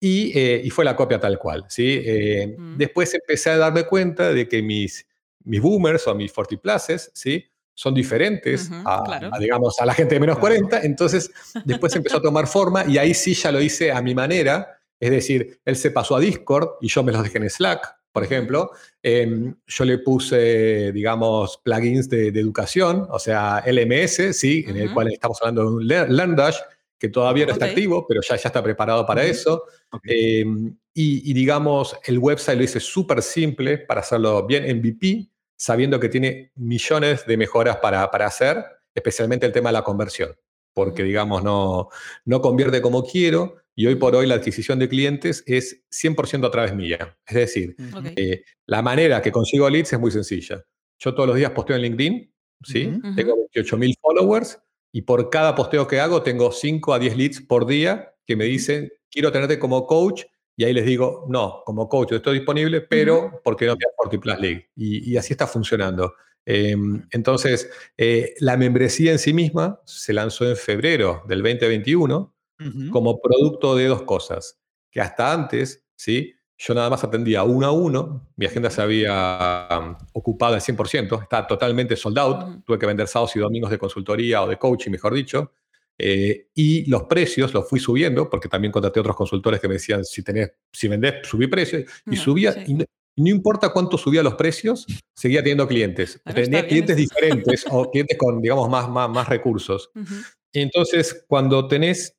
[0.00, 1.64] Eh, y, fue la copia tal cual.
[1.68, 2.00] ¿sí?
[2.04, 5.06] Eh, después empecé a darme cuenta de que mis,
[5.44, 7.44] mis boomers o mis fortiplaces ¿sí?
[7.74, 10.82] son diferentes a, digamos, a la gente de menos 40.
[10.82, 11.30] Entonces
[11.64, 14.80] después empezó a tomar forma y ahí sí ya lo hice a mi manera.
[14.98, 18.24] Es decir, él se pasó a Discord y yo me los dejé en Slack por
[18.24, 18.70] ejemplo,
[19.02, 25.12] em, yo le puse, digamos, plugins de, educación, o sea, LMS, sí, en el cual
[25.12, 26.56] estamos hablando de un LearnDash,
[26.98, 29.64] que todavía no está activo, pero ya, ya está preparado para eso.
[30.02, 36.08] Em, y, digamos, el website lo hice súper simple para hacerlo bien MVP, sabiendo que
[36.08, 40.34] tiene millones de mejoras para, para hacer, especialmente el tema de la conversión,
[40.72, 41.90] porque, digamos, no,
[42.24, 46.50] no convierte como quiero y hoy por hoy la adquisición de clientes es 100% a
[46.50, 47.16] través mía.
[47.26, 47.76] Es decir,
[48.16, 50.64] eh, la manera que consigo leads es muy sencilla.
[50.98, 52.34] Yo todos los días posteo en LinkedIn,
[52.64, 52.98] ¿sí?
[53.14, 54.58] Tengo 28.000 followers
[54.92, 58.46] y por cada posteo que hago tengo 5 a 10 leads por día que me
[58.46, 60.24] dicen, quiero tenerte como coach
[60.56, 64.40] y ahí les digo, no, como coach estoy disponible, pero ¿por qué no me FortiPlus
[64.40, 64.70] League?
[64.74, 66.14] Y, y, así está funcionando.
[66.46, 72.35] Em, entonces, eh, la membresía en sí misma se lanzó en febrero del 2021
[72.90, 74.58] como producto de dos cosas,
[74.90, 76.32] que hasta antes, ¿sí?
[76.58, 79.68] Yo nada más atendía uno a uno, mi agenda se había
[80.12, 84.42] ocupado al 100%, estaba totalmente sold out, tuve que vender sábados y domingos de consultoría
[84.42, 85.52] o de coaching, mejor dicho,
[85.98, 90.04] eh, y los precios los fui subiendo, porque también contraté otros consultores que me decían,
[90.04, 92.84] si, tenés, si vendés, subí precios, y subía, y no,
[93.16, 96.20] importa cuánto subía los precios, seguía teniendo clientes.
[96.34, 99.90] Tenía clientes diferentes o clientes con, digamos, más, más, más recursos.
[100.52, 102.15] Entonces, cuando tenés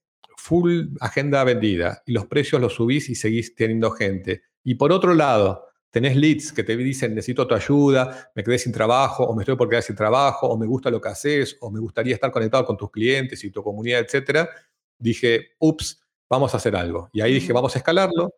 [0.48, 4.44] full agenda vendida y los precios los subís y seguís teniendo gente.
[4.64, 8.72] Y por otro lado, tenés leads que te dicen necesito tu ayuda, me quedé sin
[8.72, 11.70] trabajo o me estoy por quedar sin trabajo o me gusta lo que haces o
[11.70, 14.50] me gustaría estar conectado con tus clientes y tu comunidad, etcétera.
[14.98, 17.10] Dije, ups, vamos a hacer algo.
[17.12, 18.34] Y ahí dije, vamos a escalarlo.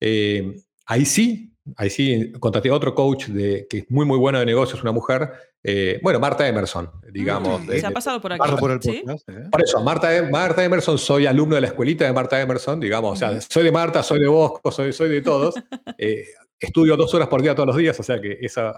[0.00, 4.38] Eh, ahí sí, ahí sí, contraté a otro coach de, que es muy, muy bueno
[4.38, 7.62] de negocios, una mujer, eh, bueno, Marta Emerson, digamos.
[7.62, 8.56] Mm, se ha pasado por aquí.
[8.58, 9.04] Por, ¿Sí?
[9.06, 9.48] ¿eh?
[9.50, 13.16] por, eso, Marta, Marta Emerson, soy alumno de la escuelita de Marta Emerson, digamos, o
[13.16, 15.54] sea, soy de Marta, soy de Bosco, soy, soy de todos.
[16.02, 16.24] Eh,
[16.58, 18.74] estudio dos horas por día todos los días, o sea que esa...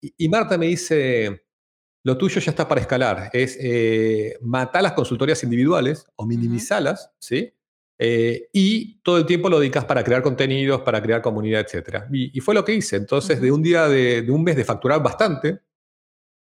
[0.00, 1.46] Y, Marta me dice,
[2.04, 3.58] lo tuyo ya está para escalar, es
[4.42, 7.54] matar las consultorías individuales o minimizarlas, ¿sí?
[7.98, 12.04] Y todo el tiempo lo dedicas para crear contenidos, para crear comunidad, etc.
[12.12, 12.96] Y, fue lo que hice.
[12.96, 15.60] Entonces, de un día, de, un mes de facturar bastante,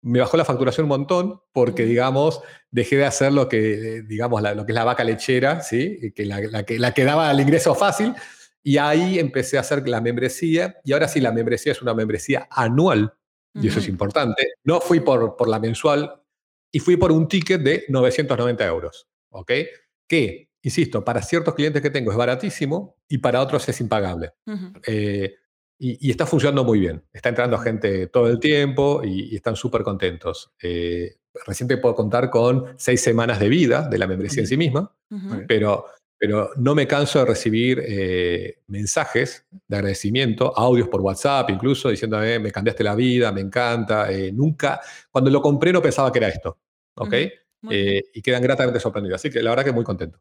[0.03, 4.67] me bajó la facturación un montón porque, digamos, dejé de hacer lo que, digamos, lo
[4.67, 6.13] que es la vaca lechera, ¿sí?
[6.15, 8.15] Que la, que la que daba el ingreso fácil.
[8.63, 10.77] Y ahí empecé a hacer la membresía.
[10.85, 13.15] Y ahora sí, la membresía es una membresía anual.
[13.55, 14.55] Y eso es importante.
[14.65, 16.21] No fui por, por la mensual
[16.73, 19.07] y fui por un ticket de 990 euros.
[19.31, 19.53] ¿Ok?
[20.09, 24.33] Que, insisto, para ciertos clientes que tengo es baratísimo y para otros es impagable.
[25.79, 27.03] Y, está funcionando muy bien.
[27.13, 30.53] Está entrando gente todo el tiempo y, están súper contentos.
[30.63, 34.95] Eh, recién puedo contar con seis semanas de vida de la membresía en sí misma,
[35.49, 41.91] pero, pero no me canso de recibir eh, mensajes de agradecimiento, audios por WhatsApp incluso,
[41.91, 44.11] diciéndome, me cambiaste la vida, me encanta.
[44.13, 46.59] Eh, nunca, cuando lo compré no pensaba que era esto.
[46.97, 47.15] ¿Ok?
[47.67, 49.21] y quedan gratamente sorprendidos.
[49.21, 50.21] Así que la verdad que muy contento.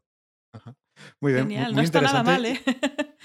[1.20, 1.44] Muy bien.
[1.44, 2.60] Genial, muy no está nada mal, ¿eh?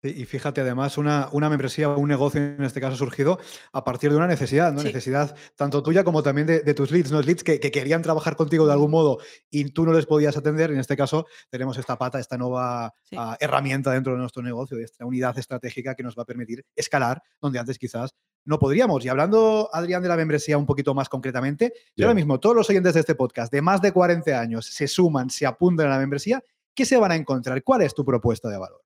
[0.00, 3.40] Y fíjate, además, una, una membresía o un negocio en este caso surgido
[3.72, 4.78] a partir de una necesidad, ¿no?
[4.78, 4.86] Sí.
[4.86, 7.20] Necesidad tanto tuya como también de, de tus leads, ¿no?
[7.20, 9.18] Leads que, que querían trabajar contigo de algún modo
[9.50, 10.70] y tú no les podías atender.
[10.70, 13.16] En este caso, tenemos esta pata, esta nueva Sí.
[13.18, 17.20] ah, herramienta dentro de nuestro negocio, esta unidad estratégica que nos va a permitir escalar
[17.40, 18.14] donde antes quizás
[18.48, 19.04] no podríamos.
[19.04, 22.68] Y hablando, Adrián, de la membresía un poquito más concretamente, yo ahora mismo, todos los
[22.70, 25.98] oyentes de este podcast de más de 40 años se suman, se apuntan a la
[25.98, 26.42] membresía,
[26.74, 27.62] ¿qué se van a encontrar?
[27.62, 28.82] ¿Cuál es tu propuesta de valor?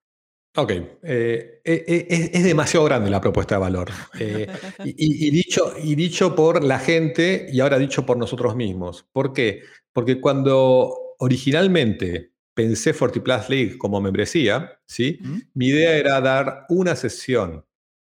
[0.54, 3.88] Ok, eh, eh, eh, es, es demasiado grande la propuesta de valor.
[4.18, 4.46] Eh,
[4.84, 9.06] y, y- y dicho, y dicho por la gente y ahora dicho por nosotros mismos.
[9.12, 9.62] ¿Por qué?
[9.94, 15.18] Porque cuando originalmente pensé FortiPlus League como membresía, ¿sí?
[15.22, 15.36] ¿Mm?
[15.54, 17.64] mi idea era dar una sesión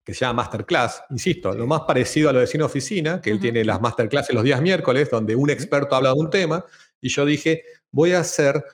[0.08, 3.38] que se llama Masterclass, insisto, lo más parecido a lo de Cine Oficina, que él
[3.38, 6.64] tiene las Masterclasses los días miércoles, donde un experto habla de un tema,
[6.98, 8.64] y yo dije, voy a hacer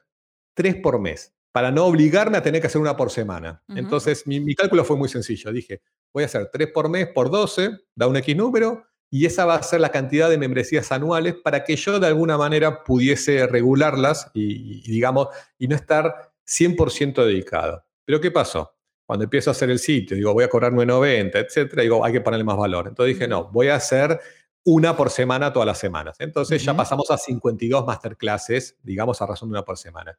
[0.54, 3.60] tres por mes, para no obligarme a tener que hacer una por semana.
[3.66, 5.50] Entonces, mi, mi cálculo fue muy sencillo.
[5.50, 9.44] Dije, voy a hacer tres por mes por 12, da un X número, y esa
[9.44, 13.48] va a ser la cantidad de membresías anuales para que yo de alguna manera pudiese
[13.48, 17.84] regularlas y, y, digamos, y no estar 100% dedicado.
[18.04, 18.73] Pero ¿qué pasó?
[19.06, 22.20] Cuando empiezo a hacer el sitio, digo, voy a cobrar 9.90, etcétera, digo, hay que
[22.20, 22.88] ponerle más valor.
[22.88, 24.18] Entonces dije, no, voy a hacer
[24.66, 26.16] una por semana todas las semanas.
[26.20, 26.78] Entonces ya Ujú.
[26.78, 30.18] pasamos a 52 masterclasses, digamos, a razón de una por semana.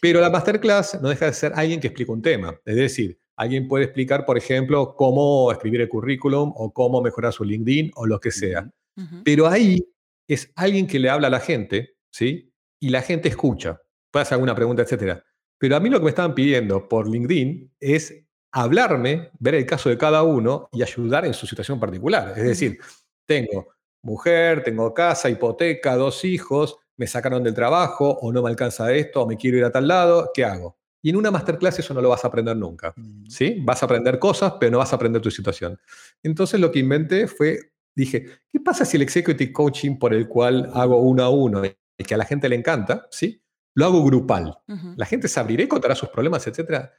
[0.00, 2.58] Pero la masterclass no deja de ser alguien que explica un tema.
[2.64, 7.44] Es decir, alguien puede explicar, por ejemplo, cómo escribir el currículum o cómo mejorar su
[7.44, 8.70] LinkedIn o lo que sea.
[8.96, 9.22] Ujú.
[9.22, 9.84] Pero ahí
[10.26, 12.50] es alguien que le habla a la gente, ¿sí?
[12.80, 13.80] Y la gente escucha.
[14.10, 15.22] Puede hacer alguna pregunta, etcétera.
[15.64, 18.14] Pero a mí lo que me estaban pidiendo por LinkedIn es
[18.52, 22.34] hablarme, ver el caso de cada uno y ayudar en su situación particular.
[22.36, 22.78] Es decir,
[23.24, 23.68] tengo
[24.02, 29.22] mujer, tengo casa, hipoteca, dos hijos, me sacaron del trabajo o no me alcanza esto
[29.22, 30.76] o me quiero ir a tal lado, ¿qué hago?
[31.00, 32.92] Y en una masterclass eso no lo vas a aprender nunca.
[32.94, 33.24] Mm.
[33.30, 33.56] ¿sí?
[33.62, 35.80] Vas a aprender cosas, pero no vas a aprender tu situación.
[36.22, 37.58] Entonces lo que inventé fue,
[37.96, 42.04] dije, ¿qué pasa si el executive coaching por el cual hago uno a uno y
[42.04, 43.40] que a la gente le encanta, ¿sí?
[43.74, 44.56] Lo hago grupal.
[44.68, 44.94] Ujú.
[44.96, 46.92] La gente se abrirá y contará sus problemas, etcétera.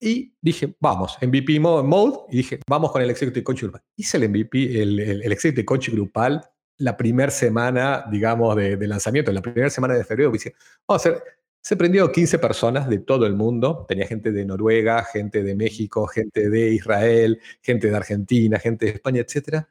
[0.00, 3.82] Y dije, vamos, MVP mo- mode, y dije, vamos con el Executive Coaching Grupal.
[3.96, 6.40] Hice el MVP, el, el, el Executive Coaching Grupal
[6.80, 10.30] la primera semana, digamos, de, de lanzamiento, en la primera semana de febrero.
[10.30, 10.54] Dije,
[10.86, 11.22] vamos a hacer,
[11.60, 13.84] se prendió 15 personas de todo el mundo.
[13.88, 18.92] Tenía gente de Noruega, gente de México, gente de Israel, gente de Argentina, gente de
[18.92, 19.68] España, etcétera.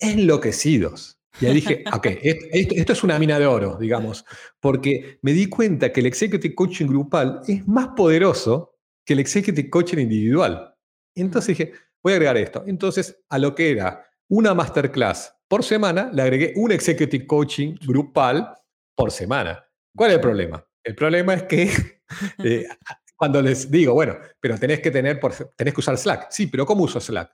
[0.00, 1.18] Enloquecidos.
[1.40, 4.24] Y ahí dije, ok, esto, esto- es una mina de oro, digamos,
[4.60, 9.68] porque me di cuenta que el Executive Coaching Grupal es más poderoso que el Executive
[9.70, 10.74] Coaching individual.
[11.16, 12.64] Entonces dije, voy a agregar esto.
[12.66, 18.54] Entonces, a lo que era una masterclass por semana, le agregué un Executive Coaching grupal
[18.94, 19.64] por semana.
[19.96, 20.66] ¿Cuál es el problema?
[20.84, 21.70] El problema es que
[22.44, 22.66] eh,
[23.16, 26.26] cuando les digo, bueno, pero tenés que tener, por, tenés que usar Slack.
[26.30, 27.32] Sí, pero ¿cómo uso Slack?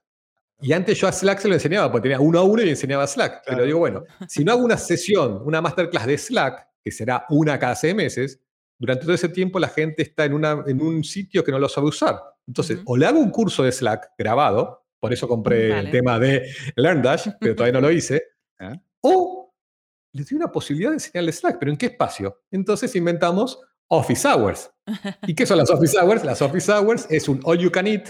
[0.61, 3.07] Y antes yo a Slack se lo enseñaba, porque tenía uno a uno y enseñaba
[3.07, 3.43] Slack.
[3.45, 3.65] Pero Claro.
[3.67, 7.75] digo, bueno, si no hago una sesión, una masterclass de Slack, que será una cada
[7.75, 8.41] seis meses,
[8.81, 11.69] durante todo ese tiempo la gente está en, una, en un sitio que no lo
[11.69, 12.21] sabe usar.
[12.47, 12.93] Entonces, Ujú.
[12.93, 15.81] o le hago un curso de Slack grabado, por eso compré Vale.
[15.87, 18.23] el tema de LearnDash, pero todavía no lo hice,
[18.61, 18.81] ¿Eh?
[19.03, 19.53] o
[20.13, 22.41] les doy una posibilidad de enseñarle Slack, pero ¿en qué espacio?
[22.51, 24.71] Entonces inventamos Office Hours.
[25.27, 26.25] ¿Y qué son las Office Hours?
[26.25, 28.09] Las Office Hours es un all you can eat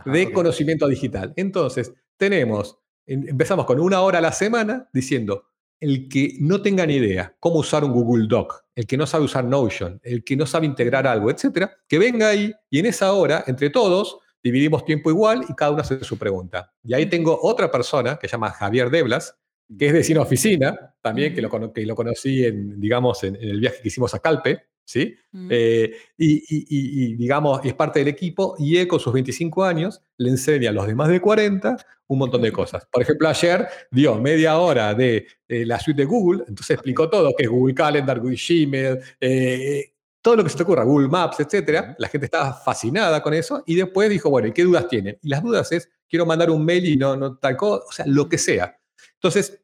[0.00, 1.32] Ajá, de conocimiento digital.
[1.36, 5.44] Entonces, tenemos, em- empezamos con una hora a la semana diciendo,
[5.80, 9.24] el que no tenga ni idea cómo usar un Google Doc, el que no sabe
[9.24, 13.12] usar Notion, el que no sabe integrar algo, etcétera, que venga ahí y en esa
[13.12, 16.72] hora, entre todos, dividimos tiempo igual y cada uno hace su pregunta.
[16.82, 19.36] Y ahí tengo otra persona que se llama Javier Deblas,
[19.78, 23.48] que es de Cine Oficina, también, que lo, que lo conocí en, digamos, en, en
[23.48, 25.14] el viaje que hicimos a Calpe, ¿sí?
[25.34, 25.48] Ujú.
[25.50, 29.62] Eh, y, y- y- y, digamos, es parte del equipo y él con sus 25
[29.64, 31.76] años le enseña a los demás de 40
[32.08, 32.86] un montón de cosas.
[32.90, 37.34] Por ejemplo, ayer dio media hora de eh, la suite de Google, entonces explicó todo,
[37.36, 41.40] que es Google Calendar, Google Gmail, eh, todo lo que se te ocurra, Google Maps,
[41.40, 41.94] etcétera.
[41.98, 45.18] La gente estaba fascinada con eso y después dijo, bueno, ¿y qué dudas tienen?
[45.22, 48.06] Y las dudas es, quiero mandar un mail y no, no tal cosa, o sea,
[48.06, 48.78] lo que sea.
[49.14, 49.60] Entonces,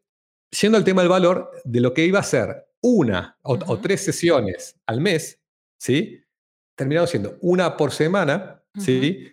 [0.51, 3.77] siendo el tema del valor, de lo que iba a ser una o, o Ujú.
[3.79, 5.41] tres sesiones al mes,
[5.79, 6.21] ¿sí?
[6.77, 9.33] Terminaron siendo una por semana, ¿sí?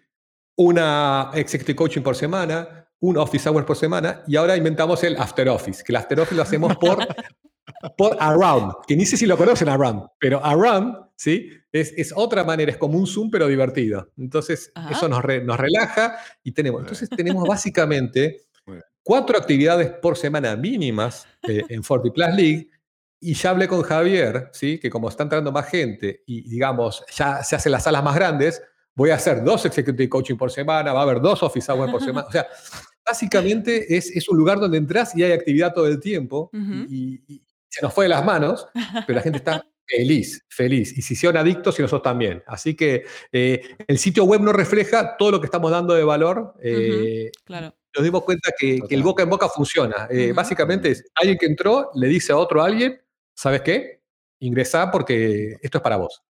[0.56, 5.48] Una executive coaching por semana, un office hours por semana, y ahora inventamos el after
[5.50, 6.98] office, que el after office lo hacemos por,
[7.98, 11.50] por Around, que ni sé si lo conocen Around, pero Around, ¿sí?
[11.72, 14.12] Es, es otra manera, es como un Zoom, pero divertido.
[14.18, 14.92] Entonces, Ajá.
[14.92, 16.82] eso nos, re- nos relaja y tenemos.
[16.82, 18.42] Entonces, tenemos básicamente
[19.04, 22.70] cuatro actividades por semana mínimas eh, en Forty Plus League
[23.22, 24.80] y ya hablé con Javier, ¿sí?
[24.80, 28.62] que como está entrando más gente y digamos, ya se hacen las salas más grandes,
[28.96, 32.04] voy a hacer dos executive coaching por semana, va a haber dos office hours por
[32.04, 32.28] semana.
[32.28, 32.48] O sea,
[33.06, 37.84] básicamente es, es un lugar donde entras y hay actividad todo el tiempo y, se
[37.84, 38.68] nos fue de las manos,
[39.06, 40.98] pero la gente está feliz, feliz.
[40.98, 42.44] Y si son adictos y nosotros también.
[42.48, 46.56] Así que eh, el sitio web no refleja todo lo que estamos dando de valor.
[46.64, 47.76] Eh, claro.
[47.96, 50.08] Nos dimos cuenta que, el boca en boca funciona.
[50.10, 53.00] Eh, básicamente es alguien que entró, le dice a otro alguien,
[53.40, 54.02] ¿sabes qué?
[54.40, 56.24] Ingresa porque esto es para vos.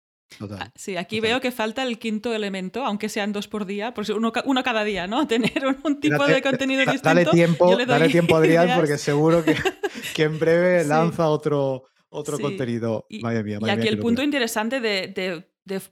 [0.50, 4.04] Ah, sí, aquí veo que falta el quinto elemento, aunque sean dos por día, por
[4.10, 5.26] uno, uno cada día, ¿no?
[5.28, 7.08] Tener un, tipo de contenido distinto.
[7.08, 9.56] Dale tiempo, dale tiempo Adrián, porque seguro que,
[10.14, 13.06] que en breve lanza otro, otro contenido.
[13.08, 15.48] Y, mía, y aquí el punto interesante de de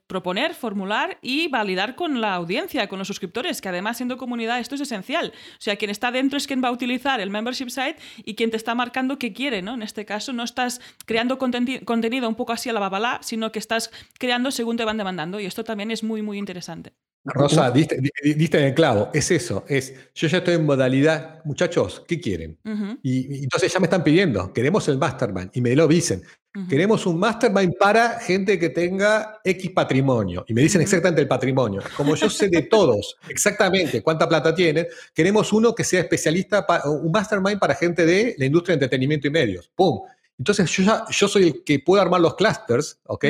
[0.07, 4.75] proponer, formular y validar con la audiencia, con los suscriptores, que además siendo comunidad esto
[4.75, 5.33] es esencial.
[5.35, 8.51] O sea, quien está dentro es quien va a utilizar el membership site y quien
[8.51, 9.75] te está marcando qué quiere, ¿no?
[9.75, 13.59] En este caso no estás creando contenido un poco así a la babalá, sino que
[13.59, 16.95] estás creando según te van demandando y esto también es muy, muy interesante.
[17.27, 22.21] Rosa, diste, en el clavo, es eso, es, yo ya estoy en modalidad, muchachos, ¿qué
[22.21, 22.57] quieren?
[23.03, 26.23] y, entonces ya me están pidiendo, queremos el mastermind, y me lo dicen,
[26.69, 31.83] queremos un mastermind para gente que tenga X patrimonio, y me dicen exactamente el patrimonio,
[31.97, 37.11] como yo sé de todos, exactamente cuánta plata tienen, queremos uno que sea especialista, un
[37.11, 40.01] mastermind para gente de la industria de entretenimiento y medios, ¡pum!
[40.39, 43.25] Entonces yo, yo soy el que puedo armar los clusters, ¿ok?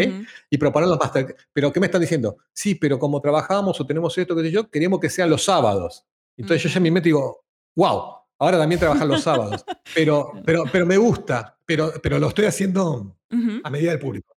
[0.51, 1.37] Y proponer los master.
[1.53, 2.37] Pero ¿qué me están diciendo?
[2.53, 6.05] Sí, pero como trabajamos o tenemos esto, que sé yo, queremos que sean los sábados.
[6.37, 7.45] Entonces yo ya me meto digo,
[7.77, 9.65] wow, ahora también trabajar los sábados.
[9.95, 13.17] Pero, pero, pero me gusta, pero, pero lo estoy haciendo
[13.65, 14.36] a medida del público.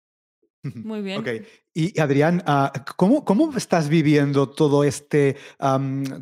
[0.64, 1.20] Muy bien.
[1.20, 1.28] Ok.
[1.74, 5.38] Y Adrián, ah, ¿cómo, ¿cómo, estás viviendo todo este,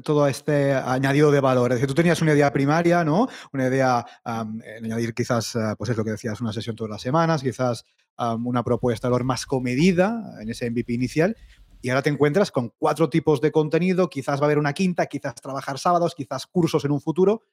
[0.03, 1.71] todo este añadido de valor?
[1.71, 3.27] Es decir, tú tenías una idea primaria, ¿no?
[3.53, 7.01] Una idea en añadir quizás, ah, pues es lo que decías, una sesión todas las
[7.01, 7.85] semanas, quizás
[8.17, 11.35] una propuesta de valor más comedida en ese MVP inicial.
[11.81, 15.05] Y ahora te encuentras con cuatro tipos de contenido, quizás va a haber una quinta,
[15.05, 17.43] quizás trabajar sábados, quizás cursos en un futuro.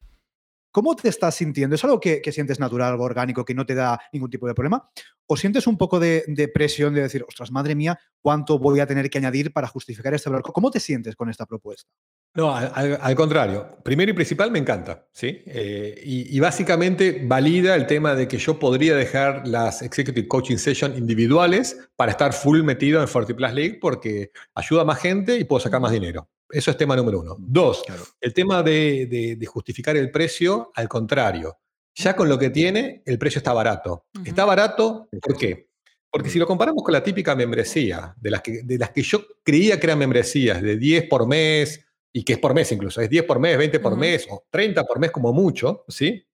[0.74, 1.76] ¿Cómo te estás sintiendo?
[1.76, 4.90] ¿Es algo que, sientes natural, algo orgánico, que no te da ningún tipo de problema?
[5.24, 9.08] ¿O sientes un poco de, presión de decir, ostras, madre mía, cuánto voy a tener
[9.08, 10.42] que añadir para justificar este valor?
[10.42, 11.88] ¿Cómo te sientes con esta propuesta?
[12.34, 13.78] No, al, contrario.
[13.84, 15.42] Primero y principal me encanta, ¿sí?
[15.46, 20.98] Eh, y, básicamente valida el tema de que yo podría dejar las Executive Coaching Sessions
[20.98, 25.44] individuales para estar full metido en Forty Plus League porque ayuda a más gente y
[25.44, 26.28] puedo sacar más dinero.
[26.54, 27.36] Eso es tema número uno.
[27.38, 27.82] Dos,
[28.20, 31.58] el tema de, justificar el precio, al contrario.
[31.96, 34.06] Ya con lo que tiene, el precio está barato.
[34.24, 35.68] Está barato, ¿por qué?
[36.10, 39.24] Porque si lo comparamos con la típica membresía, de las que, de las que yo
[39.42, 43.10] creía que eran membresías, de 10 por mes, y que es por mes incluso, es
[43.10, 46.24] 10 por mes, 20 por mes, o 30 por mes como mucho, ¿sí?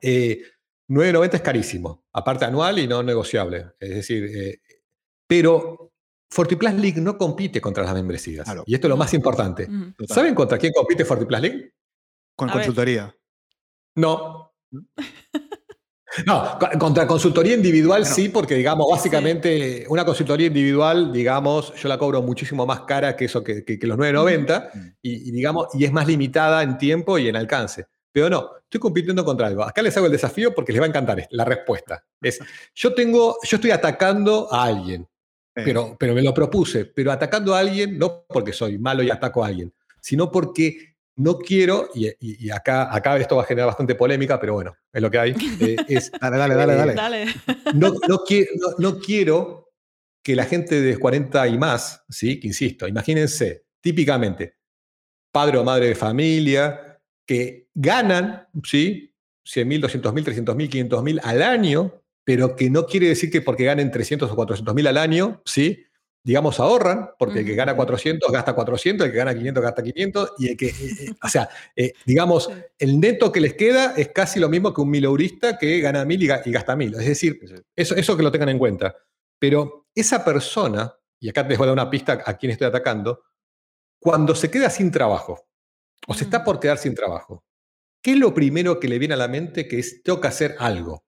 [0.00, 0.40] Eh,
[0.88, 3.72] 9.90 es carísimo, aparte anual y no negociable.
[3.80, 4.60] Es decir, eh,
[5.26, 5.89] pero
[6.30, 8.48] FortiPlus League no compite contra las membresías.
[8.66, 9.68] Y esto es lo más importante.
[10.08, 11.72] ¿Saben contra quién compite FortiPlus League?
[12.36, 13.14] Con consultoría.
[13.96, 14.52] No.
[16.26, 22.20] No, contra consultoría individual sí, porque digamos, básicamente una consultoría individual, digamos, yo la cobro
[22.20, 26.78] muchísimo más cara que eso que, los 9.90 y, digamos, y es más limitada en
[26.78, 27.86] tiempo y en alcance.
[28.12, 29.62] Pero no, estoy compitiendo contra algo.
[29.62, 32.04] Acá les hago el desafío porque les va a encantar la respuesta.
[32.20, 32.40] Es,
[32.74, 35.06] yo tengo, yo estoy atacando a alguien.
[35.64, 39.44] Pero, pero me lo propuse, pero atacando a alguien, no porque soy malo y ataco
[39.44, 44.40] a alguien, sino porque no quiero, y, acá, acá esto va a generar bastante polémica,
[44.40, 45.34] pero bueno, es lo que hay.
[45.60, 45.76] Eh,
[46.20, 47.26] dale, dale, dale, dale.
[47.74, 49.68] No, no, quiero,
[50.22, 52.40] que la gente de 40 y más, ¿sí?
[52.40, 54.56] que insisto, imagínense, típicamente,
[55.32, 59.14] padre o madre de familia, que ganan ¿sí?
[59.44, 63.30] 100 mil, 200 mil, 300 mil, 500 mil al año, pero que no quiere decir
[63.30, 65.86] que porque ganen 300 o 400 mil al año, ¿sí?
[66.22, 70.32] digamos, ahorran, porque el que gana 400 gasta 400, el que gana 500 gasta 500,
[70.38, 74.08] y el que, eh, eh, o sea, eh, digamos, el neto que les queda es
[74.08, 76.94] casi lo mismo que un mileurista que gana mil y, gasta mil.
[76.94, 77.40] Es decir,
[77.74, 78.94] eso, eso que lo tengan en cuenta.
[79.38, 83.22] Pero esa persona, y acá les voy a dar una pista a quien estoy atacando,
[83.98, 85.48] cuando se queda sin trabajo,
[86.06, 87.44] o se está por quedar sin trabajo,
[88.02, 90.56] ¿qué es lo primero que le viene a la mente que es, tengo que hacer
[90.58, 91.04] algo?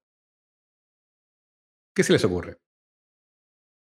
[1.95, 2.59] ¿Qué se les ocurre?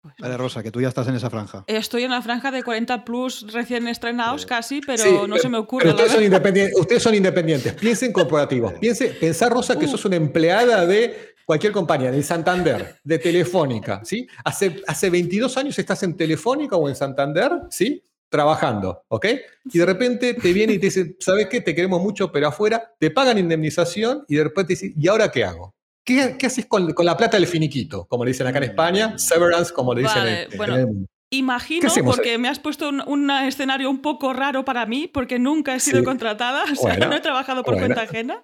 [0.01, 1.65] Pues Vale, Rosa, que tú ya estás en esa franja.
[1.67, 5.91] Estoy en la franja de 40 plus recién estrenados casi, pero no se me ocurre.
[5.91, 8.73] ustedes, son independientes, ustedes, son independientes, piensen corporativos.
[8.81, 9.89] Piense, pensar, Rosa, que uh.
[9.89, 14.03] sos una empleada de cualquier compañía, de Santander, de Telefónica.
[14.05, 14.29] ¿sí?
[14.45, 18.05] Hace, hace 22 años estás en Telefónica o en Santander, ¿sí?
[18.29, 19.27] trabajando, ¿ok?
[19.73, 21.61] Y de repente te viene y te dice, ¿sabes qué?
[21.61, 25.31] Te queremos mucho, pero afuera, te pagan indemnización y de repente te dice, ¿y ahora
[25.31, 25.75] qué hago?
[26.17, 28.07] ¿Qué, qué haces con, con la plata del finiquito?
[28.07, 30.87] Como le dicen acá en España, severance, como le dicen Vale, en, en bueno, el
[30.87, 31.09] mundo.
[31.31, 35.09] Imagino, ¿Qué hacemos porque me has puesto un, un escenario un poco raro para mí,
[35.09, 36.05] porque nunca he sido Sí.
[36.05, 37.87] contratada, o sea, Bueno, no he trabajado por bueno.
[37.95, 38.43] cuenta ajena.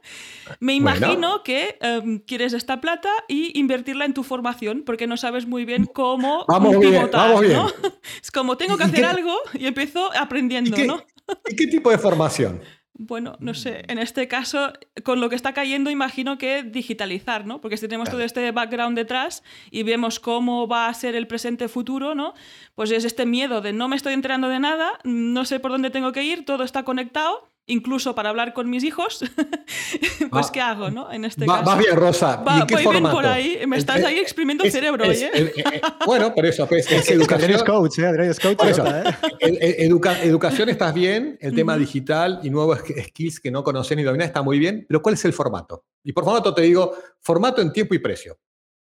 [0.60, 0.98] Me Bueno.
[0.98, 5.64] imagino que em, quieres esta plata y invertirla en tu formación, porque no sabes muy
[5.64, 7.54] bien cómo Vamos bien, pivotar, vamos bien.
[7.54, 7.68] ¿no?
[8.22, 11.02] Es como tengo que ¿Y hacer qué- algo y empiezo ¿Y aprendiendo, qué, ¿no?
[11.48, 12.60] y qué tipo de formación?
[12.96, 14.72] Bueno, no sé, en este caso,
[15.02, 17.60] con lo que está cayendo, imagino que digitalizar, ¿no?
[17.60, 18.18] Porque si tenemos Claro.
[18.18, 19.42] todo este background detrás
[19.72, 22.34] y vemos cómo va a ser el presente futuro, ¿no?
[22.76, 25.90] Pues es este miedo de no me estoy enterando de nada, no sé por dónde
[25.90, 29.20] tengo que ir, todo está conectado, incluso para hablar con mis hijos,
[30.30, 31.10] pues Va- ¿qué hago, no?
[31.10, 31.70] En este Va, caso.
[31.70, 32.36] vas bien, Rosa.
[32.36, 33.14] Va- ¿Y en qué voy bien formato?
[33.16, 36.34] por ahí, me estás Es- ahí exprimiendo el es- cerebro, es- eh, eh, eh, bueno,
[36.34, 37.50] por eso, pues, es educación.
[37.52, 38.06] es coach, ¿eh?
[38.06, 38.56] Adrián es coach.
[38.58, 38.84] Por eso.
[38.86, 39.04] ¿eh?
[39.40, 43.64] Ed- ed- educa- educación estás bien, el tema digital y nuevos sk- skills que no
[43.64, 45.84] conoces ni dominas está muy bien, pero ¿cuál es el formato?
[46.02, 48.38] Y por formato te digo, formato en tiempo y precio.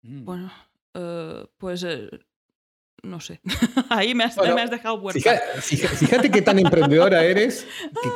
[0.03, 0.51] Bueno,
[0.95, 2.09] eh, pues eh,
[3.03, 3.40] no sé.
[3.90, 7.66] ahí me has, Bueno, me has dejado fija- Fíjate qué tan emprendedora eres,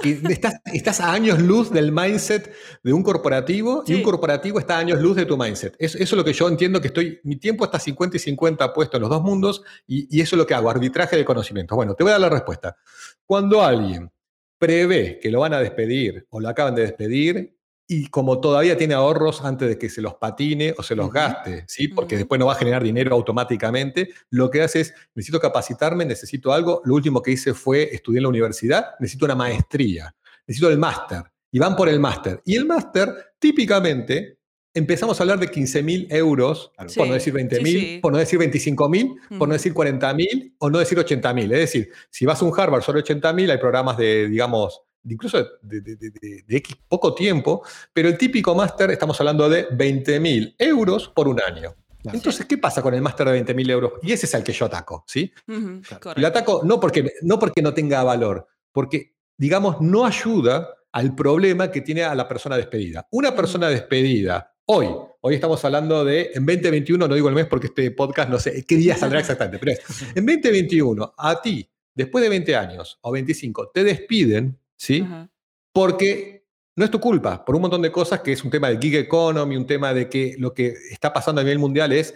[0.02, 4.58] que, que estás, estás a años luz del mindset de un corporativo y un corporativo
[4.60, 5.74] está a años luz de tu mindset.
[5.78, 8.72] Es- eso es lo que yo entiendo que estoy, mi tiempo está 50 y 50
[8.72, 11.74] puesto en los dos mundos y, y eso es lo que hago, arbitraje de conocimientos.
[11.74, 12.76] Bueno, te voy a dar la respuesta.
[13.24, 14.10] Cuando alguien
[14.58, 17.55] prevé que lo van a despedir o lo acaban de despedir
[17.88, 21.64] y como todavía tiene ahorros antes de que se los patine o se los gaste,
[21.68, 21.88] ¿sí?
[21.88, 26.52] porque después no va a generar dinero automáticamente, lo que hace es, necesito capacitarme, necesito
[26.52, 30.14] algo, lo último que hice fue estudiar en la universidad, necesito una maestría,
[30.46, 31.22] necesito el máster,
[31.52, 32.42] y van por el máster.
[32.44, 34.38] Y el máster, típicamente,
[34.74, 36.90] empezamos a hablar de 15 mil euros, Claro.
[36.94, 37.98] por Sí, no decir 20 mil, sí, sí.
[38.02, 41.50] por no decir 25 mil, por no decir 40 mil o no decir 80 mil.
[41.52, 45.38] Es decir, si vas a un Harvard solo 80 mil, hay programas de, digamos, incluso
[45.62, 49.66] de, de- de- de- de X poco tiempo, pero el típico máster estamos hablando de
[49.72, 51.74] 20 mil euros por un año.
[52.02, 52.18] Claro.
[52.18, 53.92] Entonces, ¿qué pasa con el máster de 20 mil euros?
[54.02, 55.32] Y ese es al que yo ataco, ¿sí?
[55.48, 61.14] Y lo ataco no porque, no porque no tenga valor, porque, digamos, no ayuda al
[61.14, 63.06] problema que tiene a la persona despedida.
[63.10, 64.86] Una persona despedida, hoy,
[65.20, 68.64] hoy estamos hablando de, en 2021, no digo el mes porque este podcast no sé
[68.64, 69.80] qué día saldrá exactamente, pero es,
[70.14, 75.02] en 2021, a ti, después de 20 años o 25, te despiden, ¿sí?
[75.02, 75.30] Ajá.
[75.72, 76.46] porque
[76.76, 78.96] no es tu culpa, por un montón de cosas que es un tema de gig
[78.96, 82.14] economy, un tema de que lo que está pasando a nivel mundial es,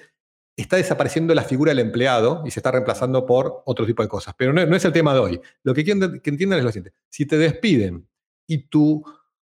[0.54, 4.34] está desapareciendo la figura del empleado y se está reemplazando por otro tipo de cosas.
[4.36, 5.40] Pero no, no es el tema de hoy.
[5.62, 6.98] Lo que quieren que entiendan es lo siguiente.
[7.08, 8.06] Si te despiden
[8.46, 9.02] y tu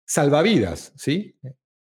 [0.06, 1.38] salvavidas, ¿sí?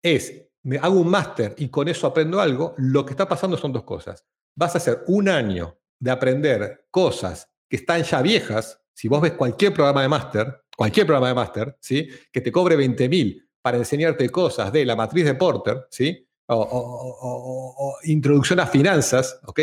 [0.02, 3.72] Es, me hago un máster y con eso aprendo algo, lo que está pasando son
[3.72, 4.24] dos cosas.
[4.54, 8.80] Vas a hacer un año de aprender cosas que están ya viejas.
[8.94, 12.08] Si vos ves cualquier programa de máster, cualquier programa de máster, ¿sí?
[12.32, 16.26] Que te cobre 20 mil para enseñarte cosas de la matriz de Porter, ¿sí?
[16.48, 19.60] O, introducción a finanzas, ¿ok?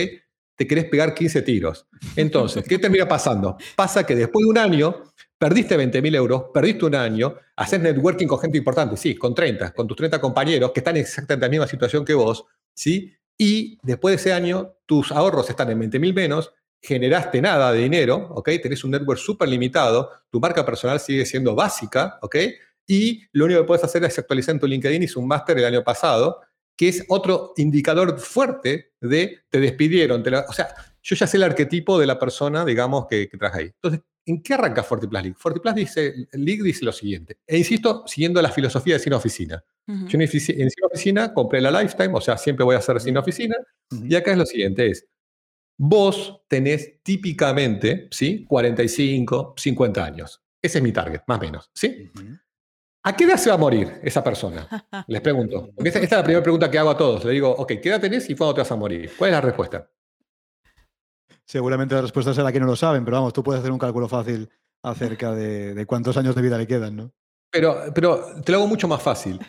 [0.56, 1.88] Te querés pegar 15 tiros.
[2.16, 3.58] Entonces, ¿qué termina pasando?
[3.76, 5.04] Pasa que después de un año,
[5.38, 9.74] perdiste 20 mil euros, perdiste un año, haces networking con gente importante, sí, con 30,
[9.74, 13.14] con tus 30 compañeros que están exactamente en la misma situación que vos, ¿sí?
[13.38, 17.80] Y después de ese año, tus ahorros están en 20 mil menos, generaste nada de
[17.84, 18.50] dinero, ¿ok?
[18.62, 22.36] Tenés un network súper limitado, tu marca personal sigue siendo básica, ¿ok?
[22.88, 25.66] Y lo único que puedes hacer es actualizar en tu LinkedIn, hice un máster el
[25.66, 26.42] año pasado,
[26.76, 30.24] que es otro indicador fuerte de te despidieron.
[30.24, 30.70] te la- o sea,
[31.02, 33.66] yo ya sé el arquetipo de la persona, digamos, que, que trabaja ahí.
[33.68, 35.38] Entonces, ¿en qué arranca Fortiplas League?
[35.38, 39.64] Fortiplas dice, League dice lo siguiente, e insisto, siguiendo la filosofía de Cine Oficina.
[40.08, 43.56] Yo en Cine Oficina compré la Lifetime, o sea, siempre voy a hacer Cine Oficina,
[43.92, 45.06] y acá es lo siguiente, es,
[45.80, 48.46] vos tenés típicamente, ¿sí?
[48.46, 50.44] 45, 50 años.
[50.62, 52.12] Ese es mi target, más o menos, ¿sí?
[53.04, 54.68] ¿A qué edad se va a morir esa persona?
[55.08, 55.72] Les pregunto.
[55.74, 57.24] Porque esta, esta es la primera pregunta que hago a todos.
[57.24, 59.10] Le digo, ok, ¿qué edad tenés y cuándo te vas a morir?
[59.18, 59.90] ¿Cuál es la respuesta?
[61.46, 64.10] Seguramente la respuesta será que no lo saben, pero vamos, tú puedes hacer un cálculo
[64.10, 64.50] fácil
[64.84, 67.14] acerca de, de cuántos años de vida le quedan, ¿no?
[67.50, 69.40] Pero, pero te lo hago mucho más fácil.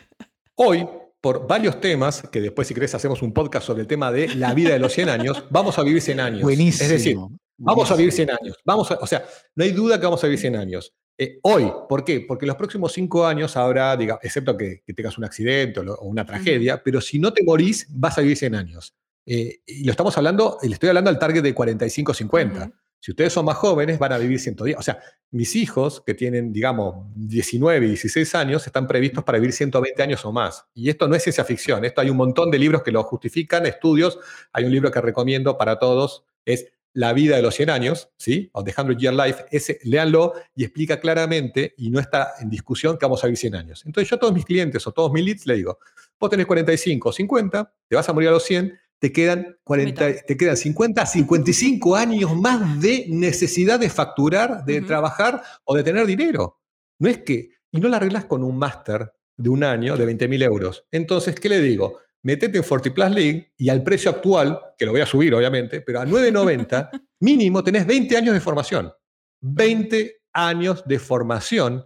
[0.55, 0.87] Hoy,
[1.21, 4.53] por varios temas, que después si querés hacemos un podcast sobre el tema de la
[4.53, 6.41] vida de los 100 años, vamos a vivir 100 años.
[6.41, 6.83] Buenísimo.
[6.83, 7.17] Es decir,
[7.63, 8.57] Vamos a vivir 100 años.
[8.65, 9.23] Vamos a- o sea,
[9.55, 10.93] no hay duda que vamos a vivir 100 años.
[11.15, 12.21] Eh, hoy, ¿por qué?
[12.27, 15.83] Porque en los próximos 5 años habrá, diga, excepto que, que tengas un accidente o,
[15.83, 18.95] lo- o una tragedia, pero si no te morís, vas a vivir 100 años.
[19.27, 22.63] Eh, y lo estamos hablando, le estoy hablando al target de 45-50.
[22.63, 22.73] Ujú.
[23.01, 24.77] Si ustedes son más jóvenes, van a vivir 110.
[24.77, 24.99] O sea,
[25.31, 30.23] mis hijos, que tienen, digamos, 19 y 16 años, están previstos para vivir 120 años
[30.23, 30.65] o más.
[30.75, 31.83] Y esto no es ciencia ficción.
[31.83, 34.19] Esto hay un montón de libros que lo justifican, estudios.
[34.53, 38.49] Hay un libro que recomiendo para todos, es La vida de los 100 años, ¿sí?
[38.51, 42.97] O The 100 Year Life, ese, léanlo y explica claramente y no está en discusión
[42.97, 43.83] que vamos a vivir 100 años.
[43.85, 45.79] Entonces yo a todos mis clientes o todos mis leads le digo,
[46.19, 50.25] vos tenés 45 o 50, te vas a morir a los 100, te quedan, 40,
[50.27, 56.05] te quedan 50 55 años más de necesidad de facturar, de trabajar o de tener
[56.05, 56.59] dinero.
[56.99, 60.27] No es que, y no la arreglas con un máster de un año de 20
[60.27, 60.85] mil euros.
[60.91, 61.97] Entonces, ¿qué le digo?
[62.21, 66.01] Metete en FortiPlus League y al precio actual, que lo voy a subir obviamente, pero
[66.01, 66.89] a 9.90,
[67.21, 68.93] mínimo tenés 20 años de formación.
[69.41, 71.83] 20 años de formación,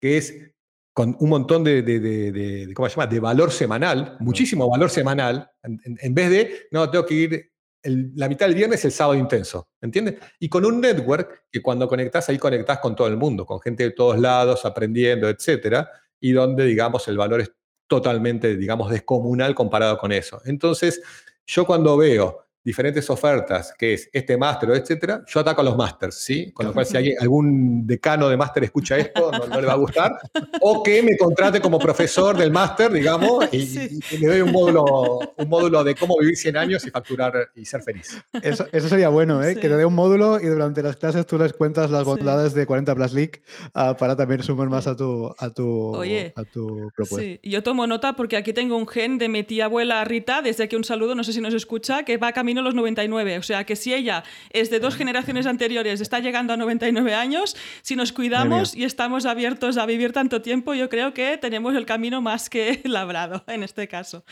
[0.00, 0.51] que es
[0.92, 3.06] con un montón de, de, ¿cómo se llama?
[3.06, 8.46] de valor semanal, muchísimo valor semanal, en, vez de, no, tengo que ir la mitad
[8.46, 10.16] del viernes el sábado intenso, ¿entiendes?
[10.38, 13.84] Y con un network que cuando conectas, ahí conectas con todo el mundo, con gente
[13.84, 15.90] de todos lados, aprendiendo, etcétera,
[16.20, 17.52] y donde, digamos, el valor es
[17.88, 20.40] totalmente, digamos, descomunal comparado con eso.
[20.44, 21.02] Entonces,
[21.46, 25.76] yo cuando veo diferentes ofertas, que es este máster o etcétera, yo ataco a los
[25.76, 26.52] másters, ¿sí?
[26.52, 29.76] Con lo cual, si hay algún decano de máster escucha esto, no, le va a
[29.76, 30.12] gustar.
[30.60, 35.48] O que me contrate como profesor del máster, digamos, y, le doy un módulo, un
[35.48, 38.22] módulo de cómo vivir 100 años y facturar y ser feliz.
[38.42, 39.54] Eso, sería bueno, ¿eh?
[39.54, 42.66] Que te dé un módulo y durante las clases tú les cuentas las bondades de
[42.66, 43.42] 40 Plus League
[43.74, 47.20] ah, para también sumar más a tu, a tu, a tu propuesta.
[47.20, 50.64] Sí, yo tomo nota porque aquí tengo un gen de mi tía abuela Rita, desde
[50.64, 53.38] aquí un saludo, no sé si nos escucha, que va a camino los 99.
[53.38, 57.56] O sea que si ella es de dos generaciones anteriores, está llegando a 99 años,
[57.82, 61.86] si nos cuidamos y estamos abiertos a vivir tanto tiempo, yo creo que tenemos el
[61.86, 64.24] camino más que labrado en este caso.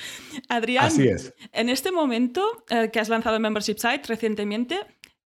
[0.49, 1.33] Adrián, Así es.
[1.53, 4.79] en este momento eh, que has lanzado el Membership Site recientemente,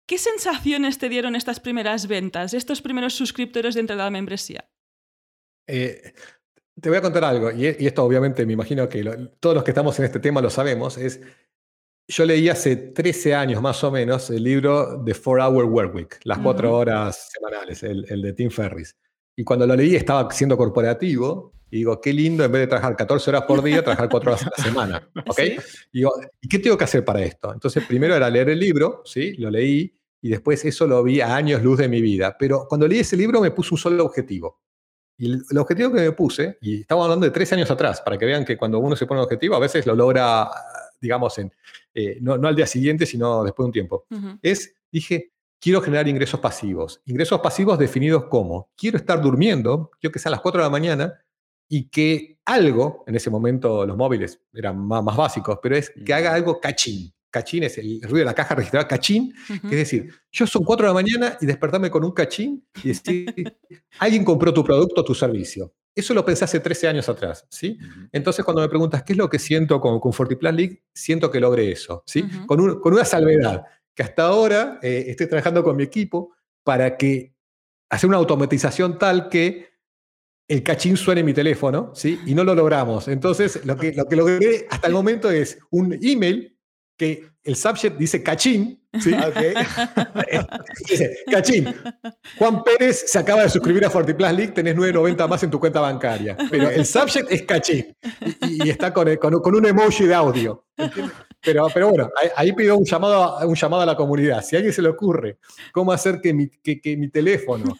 [0.06, 4.70] ¿qué sensaciones te dieron estas primeras ventas, estos primeros suscriptores dentro de la membresía?
[5.66, 6.14] Eh,
[6.80, 9.04] te voy a contar algo, y, esto obviamente me imagino que
[9.40, 11.22] todos los que estamos en este tema lo sabemos, es
[12.08, 16.20] yo leí hace 13 años más o menos el libro The Four Hour Work Week,
[16.24, 18.96] las cuatro horas semanales, el, de Tim Ferris.
[19.36, 22.96] Y cuando lo leí estaba siendo corporativo y digo, qué lindo, en vez de trabajar
[22.96, 25.10] 14 horas por día, trabajar 4 horas a la semana.
[25.28, 25.40] ¿Ok?
[25.92, 27.52] Y digo, ¿y qué tengo que hacer para esto?
[27.52, 29.34] Entonces, primero era leer el libro, ¿sí?
[29.38, 32.36] Lo leí y después eso lo vi a años luz de mi vida.
[32.38, 34.62] Pero cuando leí ese libro me puse un solo objetivo.
[35.18, 38.26] Y el, objetivo que me puse, y estamos hablando de tres años atrás, para que
[38.26, 40.50] vean que cuando uno se pone un objetivo, a veces lo logra,
[41.04, 41.54] digamos, en,
[41.94, 44.06] eh, no, al día siguiente, sino después de un tiempo.
[44.42, 47.02] Es, dije, quiero generar ingresos pasivos.
[47.06, 51.14] Ingresos pasivos definidos como, quiero estar durmiendo, quiero que sean las 4 de la mañana
[51.68, 56.34] y que algo, en ese momento los móviles eran más, básicos, pero es que haga
[56.34, 57.14] algo cachín.
[57.30, 60.86] Cachín es el ruido de la caja registrada cachín, que es decir, yo son 4
[60.86, 63.34] de la mañana y despertarme con un cachín y decir,
[64.00, 65.74] alguien compró tu producto o tu servicio.
[65.96, 67.78] Eso lo pensé hace 13 años atrás, ¿sí?
[68.12, 71.40] Entonces, cuando me preguntas qué es lo que siento con, con FortiPlan League, siento que
[71.40, 72.26] logré eso, ¿sí?
[72.48, 73.64] con, una salvedad,
[73.94, 76.34] que hasta ahora eh, estoy trabajando con mi equipo
[76.64, 77.36] para que
[77.90, 79.74] hacer una automatización tal que
[80.48, 82.20] el cachín suene en mi teléfono, ¿sí?
[82.26, 83.08] Y no lo logramos.
[83.08, 86.53] Entonces, lo que, lo que logré hasta el momento es un email
[86.98, 89.12] que el subject dice cachín, ¿sí?
[90.90, 91.74] dice, cachín,
[92.38, 95.80] Juan Pérez se acaba de suscribir a FortiPlus League, tenés 9.90 más en tu cuenta
[95.82, 96.38] bancaria.
[96.50, 97.96] Pero el subject es cachín
[98.42, 100.66] y, está con, con, un emoji de audio.
[101.44, 104.42] Pero, pero bueno, ahí, pido un llamado, un llamado a la comunidad.
[104.44, 105.40] Si a alguien se le ocurre
[105.74, 107.76] cómo hacer que mi, que, mi teléfono,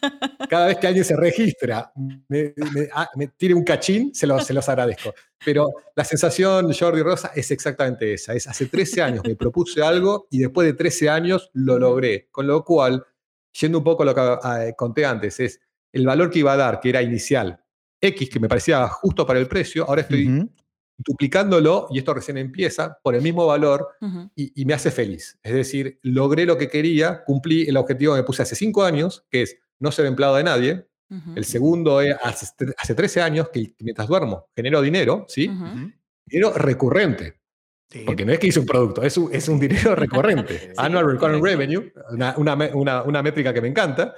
[0.48, 1.90] cada vez que alguien se registra,
[2.28, 2.54] me,
[2.92, 5.14] ah, tire un cachín, se, se los agradezco.
[5.44, 8.34] Pero la sensación, Jordi Rosa, es exactamente esa.
[8.34, 12.28] Es hace 13 años me propuse algo y después de 13 años lo logré.
[12.30, 13.04] Con lo cual,
[13.58, 15.60] yendo un poco a lo que conté antes, es
[15.92, 17.64] el valor que iba a dar, que era inicial,
[18.00, 20.48] X, que me parecía justo para el precio, ahora estoy
[20.96, 23.88] duplicándolo, y esto recién empieza, por el mismo valor
[24.34, 25.38] y, me hace feliz.
[25.42, 29.24] Es decir, logré lo que quería, cumplí el objetivo que me puse hace cinco años,
[29.30, 30.86] que es no ser empleado de nadie.
[31.36, 35.48] El segundo es hace, hace, 13 años que mientras duermo genero dinero, ¿sí?
[36.26, 37.38] Dinero recurrente.
[38.04, 40.72] Porque no es que hice un producto, es un, es un dinero recurrente.
[40.76, 44.14] Annual Recurring Revenue, una, una, una, métrica que me encanta.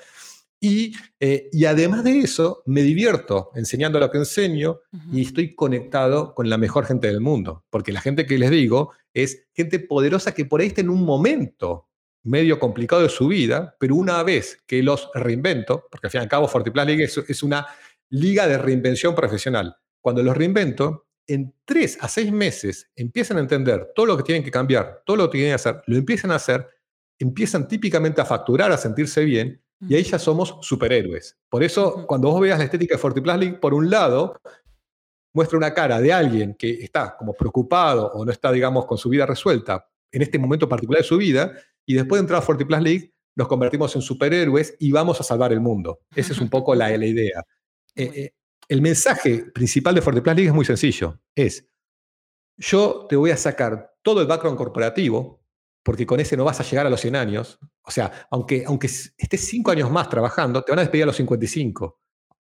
[0.60, 4.80] Y, eh, y, además de eso, me divierto enseñando lo que enseño
[5.12, 7.64] y estoy conectado con la mejor gente del mundo.
[7.68, 11.04] Porque la gente que les digo es gente poderosa que por ahí está en un
[11.04, 11.88] momento
[12.22, 16.22] medio complicado de su vida, pero una vez que los reinvento, porque al fin y
[16.22, 17.66] al cabo Fortiplan League es, es una
[18.08, 19.76] liga de reinvención profesional.
[20.00, 24.44] Cuando los reinvento, en tres a seis meses empiezan a entender todo lo que tienen
[24.44, 26.68] que cambiar, todo lo que tienen que hacer, lo empiezan a hacer,
[27.18, 31.36] empiezan típicamente a facturar, a sentirse bien, y ahí ya somos superhéroes.
[31.48, 34.40] Por eso, cuando vos veas la estética de Fortiplas Link, por un lado,
[35.34, 39.08] muestra una cara de alguien que está como preocupado o no está, digamos, con su
[39.08, 41.52] vida resuelta en este momento particular de su vida,
[41.84, 45.24] y después de entrar a Forty Plus League, nos convertimos en superhéroes y vamos a
[45.24, 46.00] salvar el mundo.
[46.14, 47.42] Esa es un poco la, la idea.
[47.98, 48.34] Eh, eh,
[48.68, 51.18] el mensaje principal de Forty Plus League es muy sencillo.
[51.34, 51.66] Es,
[52.58, 55.35] yo te voy a sacar todo el background corporativo,
[55.86, 57.60] porque con ese no vas a llegar a los 100 años.
[57.82, 61.16] O sea, aunque, aunque estés 5 años más trabajando, te van a despedir a los
[61.16, 62.00] 55.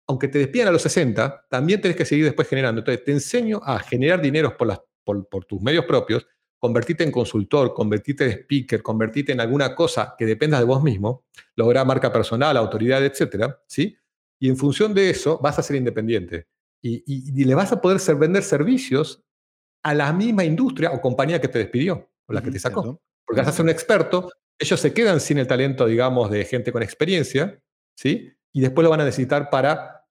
[0.07, 2.83] Aunque te despidan a los 60, también tenés que seguir después generando.
[2.83, 6.25] Entonces, te enseño a generar dinero por, las, por, por tus medios propios,
[6.57, 11.25] convertirte en consultor, convertirte en speaker, convertirte en alguna cosa que dependa de vos mismo,
[11.57, 13.97] lograr marca personal, autoridad, etcétera, ¿sí?
[14.39, 16.47] Y en función de eso vas a ser independiente.
[16.81, 19.25] Y, y, le vas a poder ser, vender servicios
[19.83, 23.01] a la misma industria o compañía que te despidió, o la que te sacó.
[23.33, 26.71] Porque vas a ser un experto, ellos se quedan sin el talento, digamos, de gente
[26.71, 27.59] con experiencia,
[27.97, 28.31] ¿sí?
[28.53, 30.05] Y después lo van a necesitar para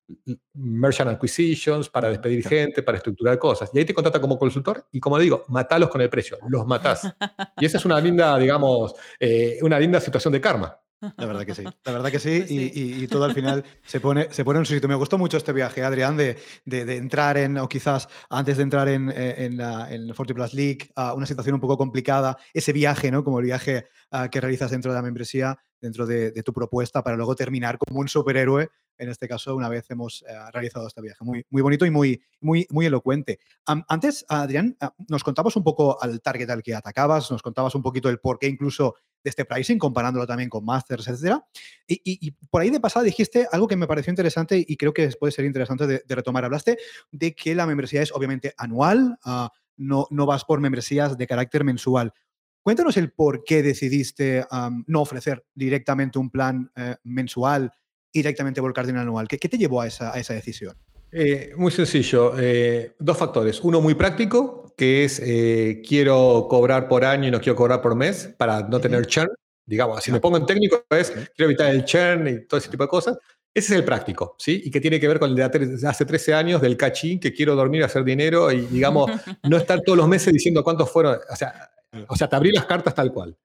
[0.56, 3.70] merchant acquisitions, para despedir gente, para estructurar cosas.
[3.76, 7.14] Y ahí te contrata como consultor y como digo, matalos con el precio, los matás.
[7.58, 10.81] Y esa es una linda, digamos, eh, una linda situación de karma.
[11.18, 14.46] La verdad que sí, la verdad que sí, y, todo al final se pone, se
[14.46, 14.88] pone en su sitio.
[14.88, 18.88] Me gustó mucho este viaje, Adrián, de, de, entrar en, o quizás antes de entrar
[18.88, 23.24] en, en, la, en Plus League, a una situación un poco complicada, ese viaje, ¿no?
[23.24, 27.18] Como el viaje ah, que realizas dentro de la membresía, dentro de, tu propuesta, para
[27.18, 28.70] luego terminar como un superhéroe
[29.02, 31.18] en este caso, una vez hemos eh, realizado este viaje.
[31.26, 33.40] Muy, muy bonito y muy, muy, muy elocuente.
[33.66, 37.82] antes, Adrián, ah, nos contabas un poco al target al que atacabas, nos contabas un
[37.82, 41.40] poquito el porqué incluso de este pricing, comparándolo también con Masters, etc.
[41.88, 45.32] Y, por ahí de pasada dijiste algo que me pareció interesante y creo que puede
[45.32, 46.46] ser interesante de, retomar.
[46.46, 46.78] Hablaste
[47.12, 51.64] de que la membresía es obviamente anual, ah, no, no vas por membresías de carácter
[51.64, 52.14] mensual.
[52.62, 54.46] Cuéntanos el por qué decidiste
[54.86, 57.72] no ofrecer directamente un plan eh, mensual
[58.14, 59.28] directamente volcarte en anual?
[59.28, 60.76] ¿Qué, te llevó a esa, decisión?
[61.12, 62.34] Eh, muy sencillo.
[62.40, 63.60] Eh, dos factores.
[63.62, 67.96] Uno muy práctico, que es eh, quiero cobrar por año y no quiero cobrar por
[67.96, 69.30] mes para no tener churn.
[69.66, 72.84] Digamos, si me pongo en técnico, es quiero evitar el churn y todo ese tipo
[72.84, 73.18] de cosas.
[73.54, 74.62] Ese es el práctico, ¿sí?
[74.64, 77.54] Y que tiene que ver con el de hace 13 años del cachín, que quiero
[77.54, 79.12] dormir, hacer dinero y, digamos,
[79.44, 81.20] no estar todos los meses diciendo cuántos fueron.
[81.30, 81.70] O sea,
[82.08, 83.38] o sea, te abrí las cartas tal cual.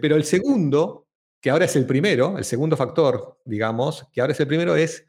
[0.00, 1.08] Pero el segundo
[1.40, 5.06] que ahora es el primero, el segundo factor, digamos, que ahora es el primero, es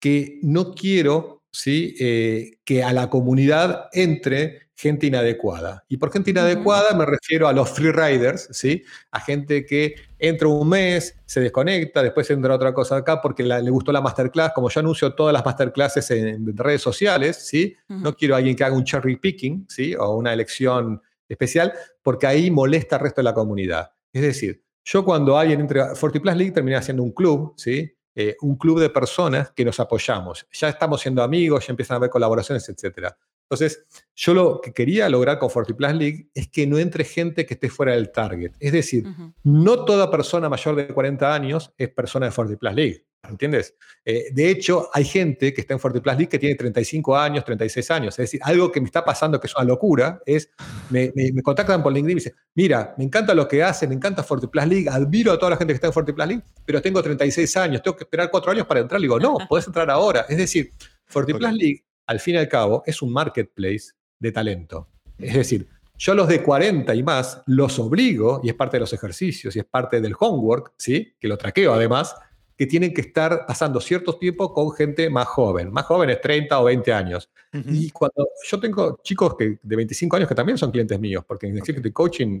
[0.00, 1.94] que no quiero ¿sí?
[1.98, 5.84] Eh, que a la comunidad entre gente inadecuada.
[5.88, 8.84] Y por gente inadecuada me refiero a los freeriders, ¿sí?
[9.10, 13.70] a gente que entra un mes, se desconecta, después entra otra cosa acá porque le
[13.70, 14.52] gustó la masterclass.
[14.52, 17.74] Como yo anuncio todas las masterclasses en, redes sociales, ¿sí?
[17.88, 19.96] no quiero a alguien que haga un cherry picking ¿sí?
[19.96, 23.90] o una elección especial, porque ahí molesta al resto de la comunidad.
[24.12, 27.92] Es decir, yo cuando alguien entra a Forty Plus League terminé haciendo un club, ¿sí?
[28.14, 30.46] Eh, un club de personas que nos apoyamos.
[30.50, 33.08] Ya estamos siendo amigos, ya empiezan a haber colaboraciones, etc.
[33.42, 33.84] Entonces,
[34.14, 37.54] yo lo que quería lograr con Forty Plus League es que no entre gente que
[37.54, 38.52] esté fuera del target.
[38.58, 39.04] Es decir,
[39.44, 43.06] no toda persona mayor de 40 años es persona de Forty Plus League.
[43.22, 43.74] ¿Entiendes?
[44.04, 47.44] Eh, de hecho, hay gente que está en Forty Plus League que tiene 35 años,
[47.44, 48.14] 36 años.
[48.14, 50.50] Es decir, algo que me está pasando que es una locura es,
[50.90, 53.96] me, me, contactan por LinkedIn y me dicen, mira, me encanta lo que hacen, me
[53.96, 56.42] encanta Forty Plus League, admiro a toda la gente que está en Forty Plus League,
[56.64, 59.00] pero tengo 36 años, tengo que esperar 4 años para entrar.
[59.00, 60.24] Le digo, no, puedes entrar ahora.
[60.28, 60.72] Es decir,
[61.06, 64.88] Forty Plus League, al fin y al cabo, es un marketplace de talento.
[65.18, 68.80] Es decir, yo a los de 40 y más los obligo, y es parte de
[68.80, 71.14] los ejercicios, y es parte del homework, ¿sí?
[71.18, 72.14] que lo traqueo además,
[72.58, 76.64] que tienen que estar pasando cierto tiempo con gente más joven, más jóvenes, 30 o
[76.64, 77.30] 20 años.
[77.52, 81.46] Y cuando yo tengo chicos que, de 25 años que también son clientes míos, porque
[81.46, 82.40] en Executive Coaching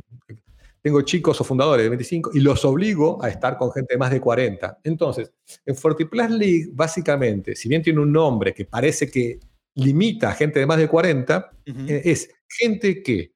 [0.82, 4.10] tengo chicos o fundadores de 25 y los obligo a estar con gente de más
[4.10, 4.80] de 40.
[4.82, 5.32] Entonces,
[5.64, 9.38] en FortiPlus League, básicamente, si bien tiene un nombre que parece que
[9.76, 13.34] limita a gente de más de 40, eh, es gente que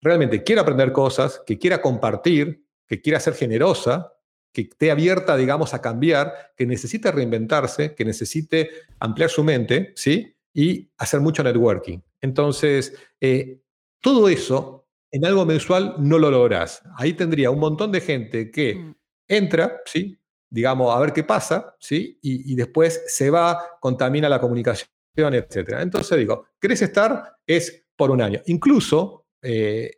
[0.00, 4.12] realmente quiere aprender cosas, que quiera compartir, que quiera ser generosa,
[4.52, 10.34] que esté abierta, digamos, a cambiar, que necesite reinventarse, que necesite ampliar su mente, ¿sí?
[10.52, 12.00] Y hacer mucho networking.
[12.20, 13.60] Entonces, eh,
[14.00, 16.82] todo eso en algo mensual no lo lográs.
[16.96, 18.94] Ahí tendría un montón de gente que mm.
[19.28, 20.18] entra, ¿sí?
[20.48, 22.18] Digamos, a ver qué pasa, ¿sí?
[22.22, 25.76] Y, después se va, contamina la comunicación, etc.
[25.80, 27.36] Entonces digo, ¿querés estar?
[27.46, 28.40] Es por un año.
[28.46, 29.92] Incluso, eh,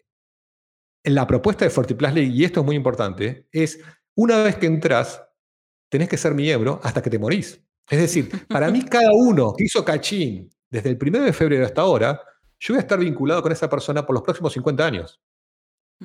[1.02, 3.80] en la propuesta de FortiPlus League, y esto es muy importante, es
[4.16, 5.22] una vez que entras,
[5.88, 7.60] tenés que ser miembro hasta que te morís.
[7.90, 11.82] Es decir, para mí cada uno que hizo cachín desde el 1 de febrero hasta
[11.82, 12.20] ahora,
[12.58, 15.20] yo voy a estar vinculado con esa persona por los próximos 50 años.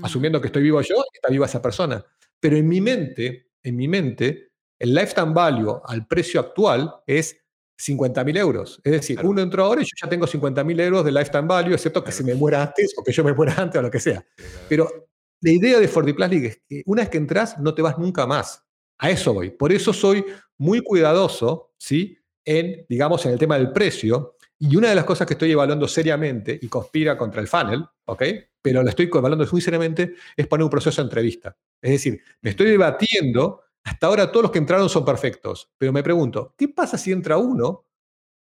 [0.01, 2.05] Asumiendo que estoy vivo yo, está viva esa persona.
[2.39, 7.35] Pero en mi mente, en mi mente, el lifetime value al precio actual es
[7.79, 8.81] 50.000 euros.
[8.83, 12.03] Es decir, uno entró ahora y yo ya tengo 50.000 euros de lifetime value, excepto
[12.03, 14.23] que se me muera antes o que yo me muera antes o lo que sea.
[14.67, 15.09] Pero
[15.41, 18.25] la idea de Fortiplas League es que una vez que entras, no te vas nunca
[18.25, 18.63] más.
[18.97, 19.51] A eso voy.
[19.51, 20.25] Por eso soy
[20.57, 22.17] muy cuidadoso, ¿sí?
[22.43, 24.35] En, digamos, en el tema del precio.
[24.59, 28.23] Y una de las cosas que estoy evaluando seriamente y conspira contra el funnel, ¿ok?
[28.61, 31.55] Pero lo estoy evaluando muy seriamente, es poner un proceso de entrevista.
[31.79, 36.01] Es decir, me estoy debatiendo, hasta ahora todos los que entraron son perfectos, pero me
[36.01, 37.85] pregunto, ¿qué pasa si entra uno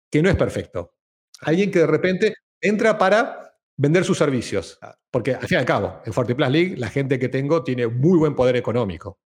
[0.10, 0.94] que no es perfecto?
[1.42, 4.80] Alguien que de repente entra para vender sus servicios.
[5.12, 8.18] Porque al fin y al cabo, en Fortiplas League, la gente que tengo tiene muy
[8.18, 9.20] buen poder económico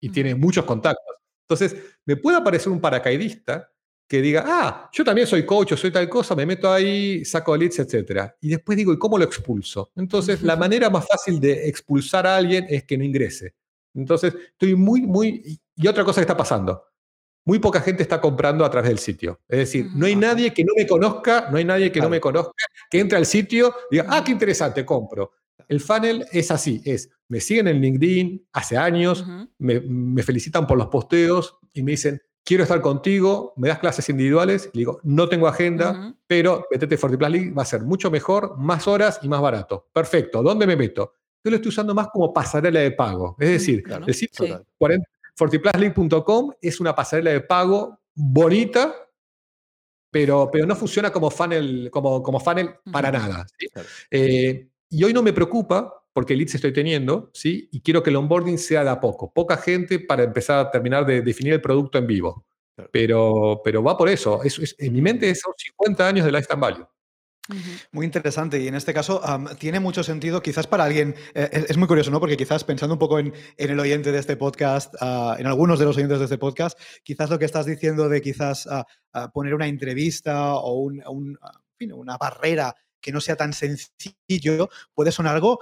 [0.00, 1.16] y tiene muchos contactos.
[1.48, 3.70] Entonces, me puede aparecer un paracaidista
[4.08, 7.56] que diga, ah, yo también soy coach o soy tal cosa, me meto ahí, saco
[7.56, 8.30] leads, etc.
[8.40, 9.90] Y después digo, ¿y cómo lo expulso?
[9.96, 13.54] Entonces, la manera más fácil de expulsar a alguien es que no ingrese.
[13.94, 15.60] Entonces, estoy muy, muy...
[15.74, 16.84] Y otra cosa que está pasando,
[17.46, 19.40] muy poca gente está comprando a través del sitio.
[19.48, 22.20] Es decir, no hay nadie que no me conozca, no hay nadie que no me
[22.20, 22.52] conozca,
[22.90, 25.32] que entre al sitio y diga, ah, qué interesante, compro.
[25.68, 29.24] El funnel es así, es, me siguen en LinkedIn hace años,
[29.58, 34.68] me, felicitan por los posteos y me dicen, quiero estar contigo, me das clases individuales,
[34.72, 38.88] y digo, no tengo agenda, pero metete Fortiplas League, va a ser mucho mejor, más
[38.88, 39.88] horas y más barato.
[39.92, 41.14] Perfecto, ¿dónde me meto?
[41.44, 43.36] Yo lo estoy usando más como pasarela de pago.
[43.38, 44.64] Es decir, el sitio
[45.36, 48.94] fortiplusleague.com es una pasarela de pago bonita,
[50.10, 53.46] pero, pero no funciona como funnel, como, como funnel para nada.
[54.10, 57.68] Eh, y hoy no me preocupa porque leads estoy teniendo, ¿sí?
[57.72, 59.30] Y quiero que el onboarding sea de a poco.
[59.32, 62.46] Poca gente para empezar a terminar de definir el producto en vivo.
[62.90, 64.40] Pero, pero va por eso.
[64.78, 66.86] en mi mente son 50 años de lifetime value.
[67.92, 69.20] Muy interesante y en este caso
[69.58, 72.20] tiene mucho sentido, quizás para alguien, eh, es, muy curioso, ¿no?
[72.20, 75.84] Porque quizás pensando un poco en, el oyente de este podcast, ah, en algunos de
[75.84, 79.54] los oyentes de este podcast, quizás lo que estás diciendo de quizás ah, ah, poner
[79.54, 81.02] una entrevista o un,
[81.78, 85.60] una barrera que no sea tan sencillo, puede sonar algo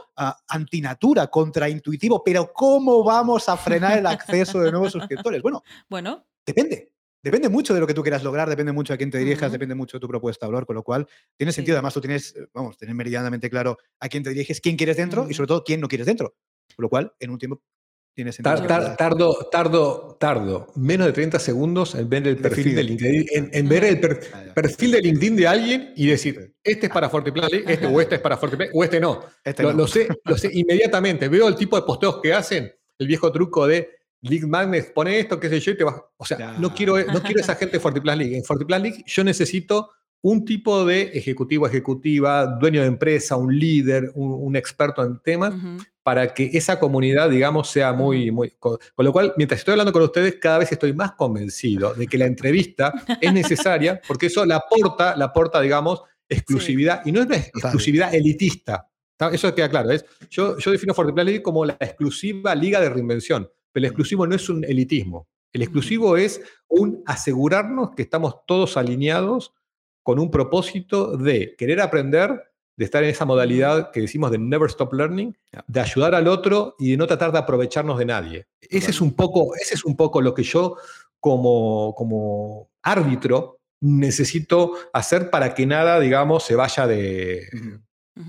[0.49, 5.43] antinatura, contraintuitivo, pero ¿cómo vamos a frenar el acceso de nuevos suscriptores?
[5.43, 6.25] Bueno, bueno.
[6.47, 6.94] depende.
[7.25, 9.75] Depende mucho de lo que tú quieras lograr, depende mucho a quién te dirijas, depende
[9.75, 11.09] mucho de tu propuesta valor, con lo cual
[11.39, 11.79] tiene sentido.
[11.79, 15.27] Además, tú tienes, eh, vamos, tener meridianamente claro a quién te diriges, quién quieres dentro
[15.31, 16.35] y sobre todo quién no quieres dentro.
[16.77, 17.63] Con lo cual, en un tiempo
[18.15, 18.67] tiene sentido.
[18.67, 23.85] tardo, tardo, tardo menos de 30 segundos en ver el perfil de LinkedIn, en, ver
[23.85, 24.01] el
[24.53, 28.21] perfil de LinkedIn de alguien y decir, este es para Forteplan, este o este es
[28.21, 29.25] para Forteplan, o este no.
[29.43, 29.87] Este lo, no.
[29.87, 31.29] sé, lo sé inmediatamente.
[31.29, 33.94] Veo el tipo de posteos que hacen, el viejo truco de
[34.25, 35.97] League Magnet, pone esto, qué sé yo, y te vas.
[36.17, 38.37] O sea, no quiero, no quiero esa gente de Fortiplan League.
[38.37, 39.91] En Fortiplan League yo necesito
[40.23, 45.53] un tipo de ejecutivo, ejecutiva, dueño de empresa, un líder, un, experto en temas,
[46.03, 48.53] para que esa comunidad, digamos, sea muy, muy...
[48.59, 52.17] Con, lo cual, mientras estoy hablando con ustedes, cada vez estoy más convencido de que
[52.17, 57.27] la entrevista es necesaria, porque eso la aporta, la aporta, digamos, exclusividad, y no es
[57.27, 58.89] una exclusividad elitista.
[59.31, 59.91] Eso queda claro.
[59.91, 64.25] Es, yo, yo defino Fortiplan League como la exclusiva liga de reinvención pero el exclusivo
[64.27, 65.29] no es un elitismo.
[65.53, 69.53] El exclusivo es un asegurarnos que estamos todos alineados
[70.05, 72.41] con un propósito de querer aprender,
[72.77, 76.77] de estar en esa modalidad que decimos de never stop learning, de ayudar al otro
[76.79, 78.47] y de no tratar de aprovecharnos de nadie.
[78.61, 80.77] Ese es un poco, ese es un poco lo que yo
[81.19, 87.49] como, como árbitro necesito hacer para que nada, digamos, se vaya de,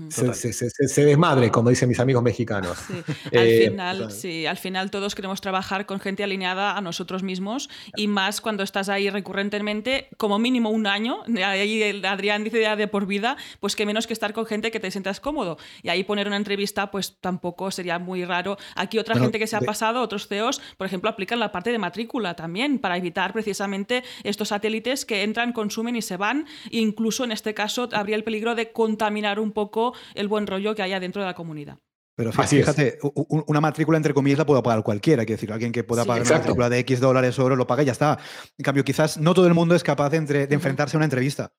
[0.08, 2.76] se, desmadre, como dicen mis amigos mexicanos.
[3.32, 7.70] al, eh, final, sí, al final todos queremos trabajar con gente alineada a nosotros mismos
[7.94, 12.88] y más cuando estás ahí recurrentemente, como mínimo un año, ahí Adrián dice ya de
[12.88, 15.56] por vida, pues que menos que estar con gente que te sientas cómodo.
[15.82, 18.58] Y ahí poner una entrevista, pues tampoco sería muy raro.
[18.74, 21.78] Aquí otra gente que se ha pasado, otros CEOs, por ejemplo, aplican la parte de
[21.78, 26.46] matrícula también para evitar precisamente estos satélites que entran, consumen y se van.
[26.72, 29.75] E incluso en este caso habría el peligro de contaminar un poco
[30.14, 31.78] el buen rollo que haya dentro de la comunidad.
[32.16, 32.98] Pero fíjate,
[33.46, 36.38] una matrícula entre comillas la puede pagar cualquiera, quiero decir, alguien que pueda pagar una
[36.38, 38.18] matrícula de X dólares o euros lo paga y ya está.
[38.56, 41.52] En cambio, quizás no todo el mundo es capaz de, enfrentarse a una entrevista.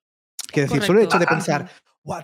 [0.52, 1.70] Quiero decir, solo el hecho de pensar,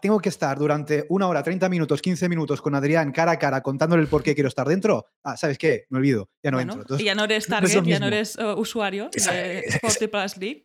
[0.01, 3.63] tengo que estar durante una hora, 30 minutos, 15 minutos con Adrián cara a cara
[3.63, 5.07] contándole el por qué quiero estar dentro.
[5.23, 5.87] Ah, ¿sabes qué?
[5.91, 6.85] Me olvido, ya no entro.
[6.99, 10.63] y ya no eres target, ya no eres uh, usuario de Sporty Plus League.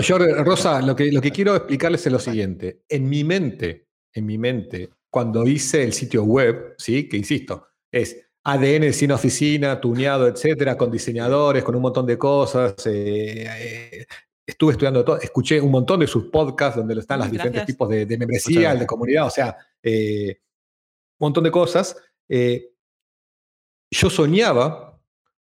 [0.00, 2.84] Yo, Rosa, lo que, lo que quiero explicarles es lo siguiente.
[2.88, 7.08] En mi mente, en mi mente cuando hice el sitio web, ¿sí?
[7.08, 12.74] que insisto, es ADN sin oficina, tuneado, etcétera, con diseñadores, con un montón de cosas.
[12.86, 14.06] Eh, eh,
[14.46, 18.06] estuve estudiando todo, escuché un montón de sus podcasts donde están los diferentes tipos de,
[18.16, 20.40] membresía, el de comunidad, o sea, eh,
[21.18, 21.96] un montón de cosas.
[22.28, 24.87] yo soñaba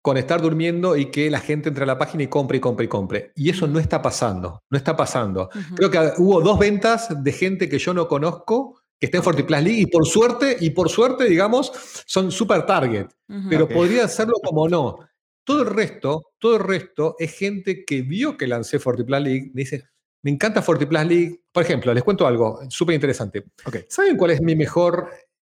[0.02, 2.86] con estar durmiendo y que la gente entre a la página y compre y compre
[2.86, 3.32] y compre.
[3.36, 5.48] Y eso no está pasando, no está pasando.
[5.76, 9.62] Creo que hubo dos ventas de gente que yo no conozco que está en Fortiplus
[9.62, 11.72] League y por suerte, y por suerte, digamos,
[12.06, 13.06] son super target.
[13.48, 14.98] Pero podría hacerlo como no.
[15.44, 19.62] Todo el resto, todo el resto es gente que vio que lancé Fortiplus League, me
[19.62, 19.84] dice,
[20.22, 21.42] me encanta Fortiplus League.
[21.50, 23.44] Por ejemplo, les cuento algo súper interesante.
[23.88, 25.10] ¿Saben cuál es mi mejor?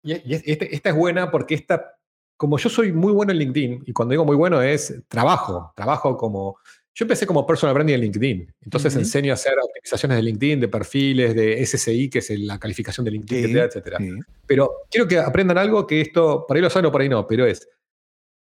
[0.04, 1.94] Y y es- este- esta es buena porque esta,
[2.36, 6.16] como yo soy muy bueno en LinkedIn, y cuando digo muy bueno es trabajo, trabajo
[6.16, 6.56] como...
[6.94, 10.68] Yo empecé como personal branding en LinkedIn, entonces enseño a hacer optimizaciones de LinkedIn, de
[10.68, 13.98] perfiles, de SSI, que es la calificación de LinkedIn, Sí, etcétera, etcétera.
[13.98, 14.32] sí.
[14.46, 17.26] Pero quiero que aprendan algo que esto, por ahí lo saben o por ahí no,
[17.26, 17.66] pero es,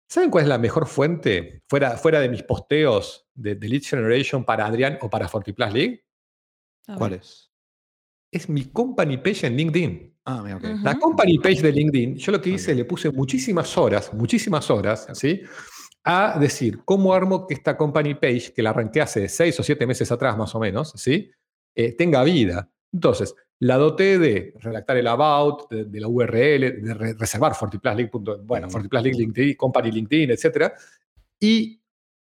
[0.08, 4.46] ¿saben cuál es la mejor fuente fuera, fuera de mis posteos de, de Lead Generation
[4.46, 6.06] para Adrián o para Fortiplus League?
[7.00, 7.50] ¿Cuál es?
[8.36, 10.14] Es mi company page en LinkedIn.
[10.26, 10.64] Ah, mira, ok.
[10.64, 10.84] Ujú.
[10.84, 12.78] La company page de LinkedIn, yo lo que hice, Ok.
[12.78, 15.42] le puse muchísimas horas, muchísimas horas, ¿sí?
[16.04, 19.88] A decir, ¿cómo armo que esta company page, que la arranqué hace seis o siete
[19.88, 21.32] meses atrás más o menos, ¿sí?
[21.74, 22.70] Eh, tenga vida.
[22.92, 27.96] Entonces, la doté de redactar el about, de, de la URL, de re- reservar Fortiplus
[28.44, 28.70] Bueno.
[28.70, 30.74] Fortiplus Link, LinkedIn, company LinkedIn, etc.
[31.40, 31.82] Y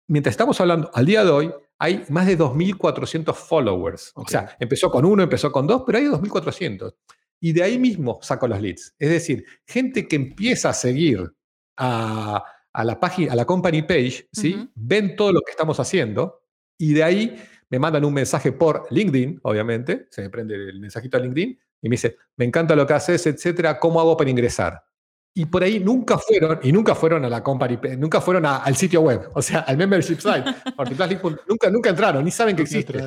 [0.09, 4.13] mientras estamos hablando, al día de hoy, hay más de 2.400 followers.
[4.15, 6.95] O sea, empezó con uno, empezó con dos, pero hay 2.400.
[7.41, 8.95] Y de ahí mismo saco los leads.
[8.99, 11.33] Es decir, gente que empieza a seguir
[11.79, 14.69] a, a la página, a la company page, ¿sí?
[14.75, 16.43] Ven todo lo que estamos haciendo
[16.77, 21.17] y de ahí me mandan un mensaje por LinkedIn, obviamente, se me prende el mensajito
[21.17, 24.85] a LinkedIn y me dice, me encanta lo que haces, etcétera, ¿cómo hago para ingresar?
[25.33, 28.75] Y por ahí nunca fueron, y nunca fueron a la company, nunca fueron a- al
[28.77, 30.45] sitio web, o sea, al membership site,
[31.49, 32.99] nunca, nunca entraron, ni saben que existe.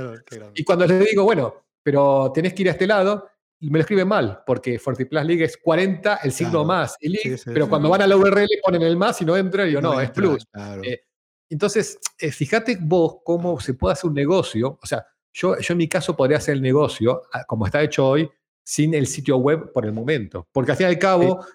[0.56, 1.54] Y cuando les digo, bueno,
[1.84, 3.28] pero tenés que ir a este lado,
[3.60, 6.66] me lo escriben mal, porque Fortiplus League es 40, el signo Claro.
[6.66, 7.70] más, y League, Sí, sí, pero sí.
[7.70, 10.08] cuando van a la URL ponen el más y no entran, y yo, no, es
[10.10, 10.46] entra, plus.
[10.52, 10.82] claro.
[10.84, 11.02] Eh,
[11.50, 15.78] Entonces, eh, fíjate vos cómo se puede hacer un negocio, o sea, yo, yo en
[15.78, 18.30] mi caso podría hacer el negocio, ah, como está hecho hoy,
[18.66, 21.46] sin el sitio web por el momento, porque al fin y al cabo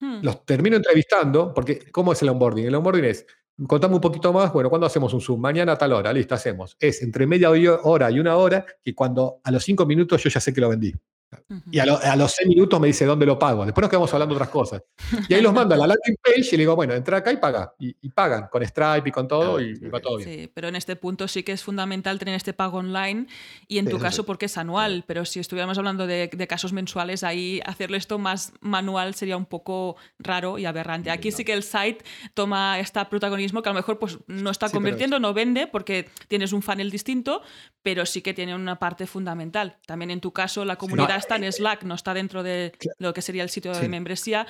[0.00, 0.20] Hmm.
[0.22, 2.66] los termino entrevistando, porque ¿cómo es el onboarding?
[2.66, 3.26] El onboarding es,
[3.66, 5.40] contame un poquito más, bueno, ¿cuándo hacemos un Zoom?
[5.40, 6.76] Mañana a tal hora, listo, hacemos.
[6.80, 10.40] Es entre media hora y una hora, que cuando a los cinco minutos yo ya
[10.40, 10.94] sé que lo vendí.
[11.70, 13.64] Y a, lo- a los seis minutos me dice dónde lo pago.
[13.64, 14.82] Después nos quedamos hablando de otras cosas.
[15.28, 17.36] Y ahí los mando a la landing page y le digo, bueno, entra acá y
[17.36, 17.72] paga.
[17.78, 20.28] Y, y pagan con Stripe y con todo y, y va todo bien.
[20.28, 23.26] Sí, pero en este punto sí que es fundamental tener este pago online
[23.68, 24.26] y en Sí, tu caso sí.
[24.26, 28.52] porque es anual, pero si estuviéramos hablando de, de casos mensuales, ahí hacerle esto más
[28.60, 31.10] manual sería un poco raro y aberrante.
[31.10, 32.04] Aquí sí que el site
[32.34, 36.08] toma este protagonismo que a lo mejor pues, no está Sí, convirtiendo, no vende porque
[36.28, 37.42] tienes un funnel distinto,
[37.82, 39.76] pero sí que tiene una parte fundamental.
[39.86, 43.22] También en tu caso la comunidad está en Slack, no está dentro de lo que
[43.22, 43.88] sería el sitio de Sí.
[43.88, 44.46] membresía.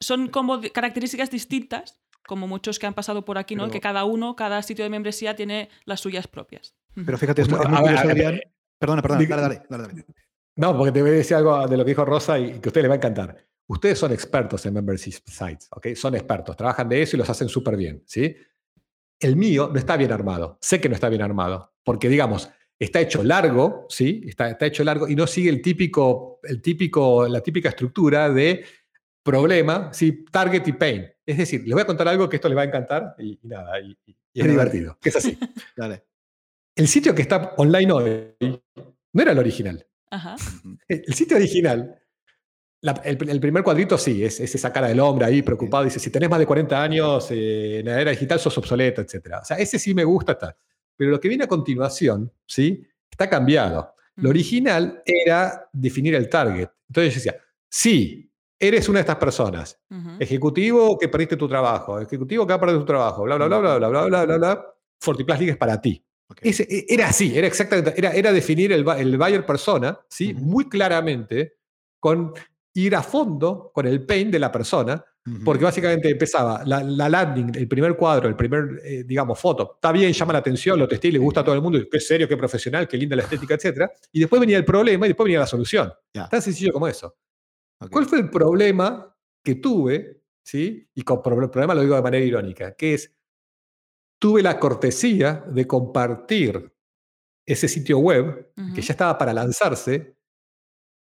[0.00, 3.64] Son como características distintas como muchos que han pasado por aquí, ¿no?
[3.64, 6.74] Pero- que cada uno, cada sitio de membresía tiene las suyas propias.
[7.06, 8.40] Pero fíjate, es muy, Adrián.
[8.78, 10.06] Perdona, perdona, diga- dale, dale, dale, dale.
[10.56, 12.70] No, porque te voy a decir algo de lo que dijo Rosa y que a
[12.70, 13.46] ustedes les va a encantar.
[13.68, 15.94] Ustedes son expertos en membership sites, ¿ok?
[15.94, 18.36] Son expertos, trabajan de eso y los hacen súper bien, ¿sí?
[19.18, 20.58] El mío no está bien armado.
[20.60, 22.50] Sé que no está bien armado, porque digamos,
[22.84, 24.22] está hecho largo, ¿sí?
[24.26, 28.64] Está, está hecho largo y no sigue el típico, el típico, la típica estructura de
[29.22, 30.24] problema, ¿sí?
[30.30, 31.06] Target y pain.
[31.24, 33.46] Es decir, les voy a contar algo que esto les va a encantar y, y
[33.48, 33.96] nada, y,
[34.34, 34.98] es divertido.
[35.00, 35.38] que es así.
[35.76, 36.04] Dale.
[36.74, 38.34] El sitio que está online hoy
[39.12, 39.86] no era el original.
[40.10, 40.36] Ajá.
[40.88, 41.98] El sitio original,
[42.82, 45.98] la- el, el primer cuadrito sí, es, es esa cara del hombre ahí preocupado, dice,
[46.00, 49.36] si tenés más de 40 años eh, en la era digital sos obsoleto, etc.
[49.40, 50.56] O sea, ese sí me gusta, está.
[50.96, 52.86] Pero lo que viene a continuación, ¿sí?
[53.10, 53.94] Está cambiado.
[54.16, 56.68] Lo original era definir el target.
[56.88, 57.36] Entonces yo decía,
[57.68, 59.80] sí, eres una de estas personas,
[60.20, 63.58] ejecutivo que perdiste tu trabajo, ejecutivo que va a perder tu trabajo, bla, bla, bla,
[63.58, 64.66] bla, bla, bla, bla, bla, bla,
[65.00, 66.04] Fortiplus League es para ti.
[66.28, 66.38] Ok.
[66.42, 70.32] Ese- e- era así, era exactamente, era, era definir el, el buyer persona, ¿sí?
[70.34, 70.44] Ujú.
[70.44, 71.54] Muy claramente,
[71.98, 72.32] con
[72.74, 75.04] ir a fondo con el pain de la persona,
[75.44, 79.92] Porque básicamente empezaba la, la landing, el primer cuadro, el primer, eh, digamos, foto, está
[79.92, 82.26] bien, llama la atención, lo testé y le gusta a todo el mundo, qué serio,
[82.26, 83.88] qué profesional, qué linda la estética, etc.
[84.10, 85.92] Y después venía el problema y después venía la solución.
[86.12, 86.28] Ya.
[86.28, 87.16] Tan sencillo como eso.
[87.90, 90.22] ¿Cuál fue el problema que tuve?
[90.44, 90.88] ¿sí?
[90.94, 93.14] Y con pro- problema lo digo de manera irónica, que es,
[94.20, 96.72] tuve la cortesía de compartir
[97.46, 100.16] ese sitio web, que ya estaba para lanzarse,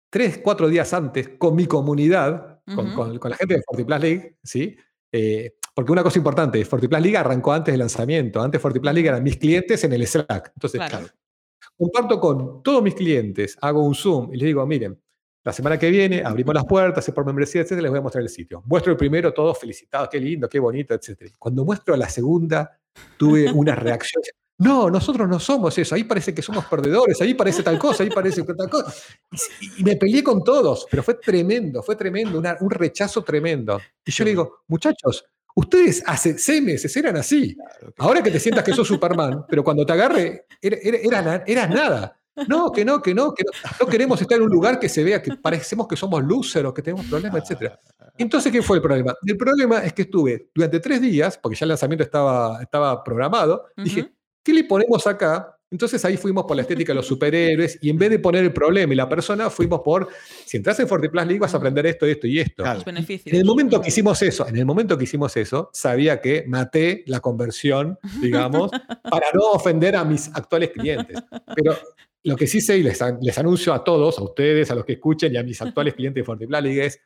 [0.09, 2.95] tres, cuatro días antes con mi comunidad, con, Ujú.
[2.95, 4.75] con- con la gente de Fortiplus League, ¿sí?
[5.11, 9.23] Eh, porque una cosa importante, Fortiplus League arrancó antes del lanzamiento, antes Fortiplus League eran
[9.23, 10.51] mis clientes en el Slack.
[10.55, 11.07] Entonces, Claro.
[11.77, 14.99] comparto con todos mis clientes, hago un Zoom y les digo, miren,
[15.45, 18.21] la semana que viene abrimos las puertas, es por membresía, etcétera, les voy a mostrar
[18.21, 18.61] el sitio.
[18.65, 21.31] Muestro el primero, todos felicitados, qué lindo, qué bonito, etcétera.
[21.39, 22.77] Cuando muestro la segunda,
[23.17, 24.21] tuve una reacción,
[24.59, 28.09] no, nosotros no somos eso, ahí parece que somos perdedores, ahí parece tal cosa, ahí
[28.09, 28.93] parece tal cosa.
[29.77, 33.79] Y, me peleé con todos, pero fue tremendo, fue tremendo, un rechazo tremendo.
[34.05, 35.23] Y yo le digo, muchachos,
[35.55, 37.55] ustedes hace seis meses eran así.
[37.99, 42.19] Ahora que te sientas que sos Superman, pero cuando te agarre, eras nada.
[42.47, 43.45] No, que no, que no, que
[43.79, 43.87] no.
[43.87, 47.05] queremos estar en un lugar que se vea que parecemos que somos lúceros, que tenemos
[47.05, 47.73] problemas, etc.
[48.17, 49.13] Entonces, ¿qué fue el problema?
[49.25, 53.67] El problema es que estuve durante tres días, porque ya el lanzamiento estaba, estaba programado,
[53.77, 54.11] dije,
[54.49, 55.55] ¿qué le ponemos acá?
[55.71, 58.51] Entonces ahí fuimos por la estética de los superhéroes y en vez de poner el
[58.51, 60.07] problema y la persona, fuimos por,
[60.45, 62.63] si entras en FortiPlus League vas a aprender esto, esto y esto.
[62.83, 63.31] beneficios.
[63.31, 67.03] En el momento que hicimos eso, en el momento que hicimos eso, sabía que maté
[67.05, 68.71] la conversión, digamos,
[69.11, 71.17] para no ofender a mis actuales clientes.
[71.55, 71.77] Pero
[72.23, 74.93] lo que sí sé y les, les, anuncio a todos, a ustedes, a los que
[74.93, 76.99] escuchen y a mis actuales clientes de Fortiplan es,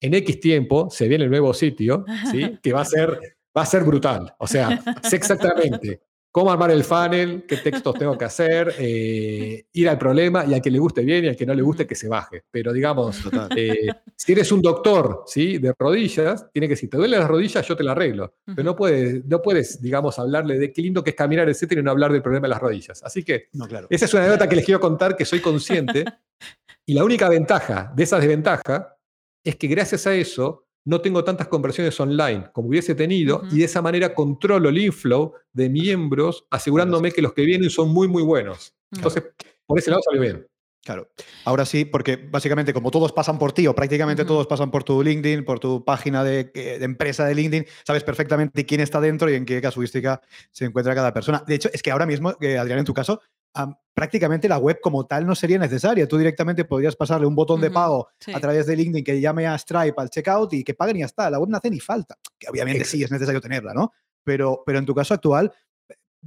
[0.00, 2.58] en X tiempo se viene el nuevo sitio, ¿sí?
[2.62, 3.18] que va a ser,
[3.56, 4.34] va a ser brutal.
[4.38, 9.88] O sea, sé exactamente cómo armar el funnel, qué textos tengo que hacer, eh, ir
[9.88, 11.94] al problema y al que le guste bien y al que no le guste que
[11.94, 12.44] se baje.
[12.50, 13.20] Pero digamos,
[13.54, 15.58] eh, si eres un doctor ¿sí?
[15.58, 18.34] de rodillas, tiene que si te duele las rodillas, yo te la arreglo.
[18.46, 21.84] Pero no puedes, no puedes, digamos, hablarle de qué lindo que es caminar, etcétera, y
[21.84, 23.02] no hablar del problema de las rodillas.
[23.04, 23.48] Así que
[23.90, 26.04] esa es una anécdota que les quiero contar que soy consciente.
[26.86, 28.96] y la única ventaja de esa desventaja
[29.44, 33.64] es que gracias a eso no tengo tantas conversiones online como hubiese tenido y de
[33.64, 38.22] esa manera controlo el inflow de miembros asegurándome que los que vienen son muy, muy
[38.22, 38.74] buenos.
[38.90, 39.24] Entonces,
[39.66, 40.46] por ese lado salió bien.
[40.84, 41.08] Claro.
[41.44, 45.00] Ahora sí, porque básicamente como todos pasan por ti o prácticamente todos pasan por tu
[45.00, 49.44] LinkedIn, por tu página de, empresa de LinkedIn, sabes perfectamente quién está dentro y en
[49.44, 50.20] qué casuística
[50.50, 51.44] se encuentra cada persona.
[51.46, 53.20] De hecho, es que ahora mismo, eh, Adrián, en tu caso,
[53.94, 56.08] prácticamente la web como tal no sería necesaria.
[56.08, 59.58] Tú directamente podrías pasarle un botón de pago a través de LinkedIn que llame a
[59.58, 61.30] Stripe al checkout y que paguen y ya está.
[61.30, 62.16] La web no hace ni falta.
[62.38, 63.92] Que obviamente sí es necesario tenerla, ¿no?
[64.24, 65.52] Pero, pero en tu caso actual,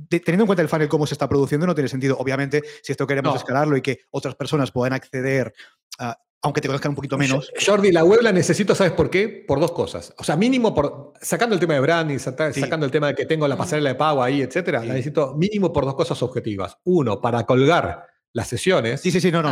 [0.09, 2.17] teniendo en cuenta el funnel cómo se está produciendo, no tiene sentido.
[2.17, 5.53] Obviamente, si esto queremos escalarlo y que otras personas puedan acceder
[5.99, 7.51] a aunque te conozcan un poquito menos.
[7.65, 9.27] Jordi, la web la necesito, ¿sabes por qué?
[9.47, 10.13] Por dos cosas.
[10.17, 13.47] O sea, mínimo por, sacando el tema de branding, sacando el tema de que tengo
[13.47, 16.77] la pasarela de pago ahí, etcétera, la necesito mínimo por dos cosas objetivas.
[16.83, 19.01] Uno, para colgar las sesiones.
[19.01, 19.51] Sí, sí, sí, no, no.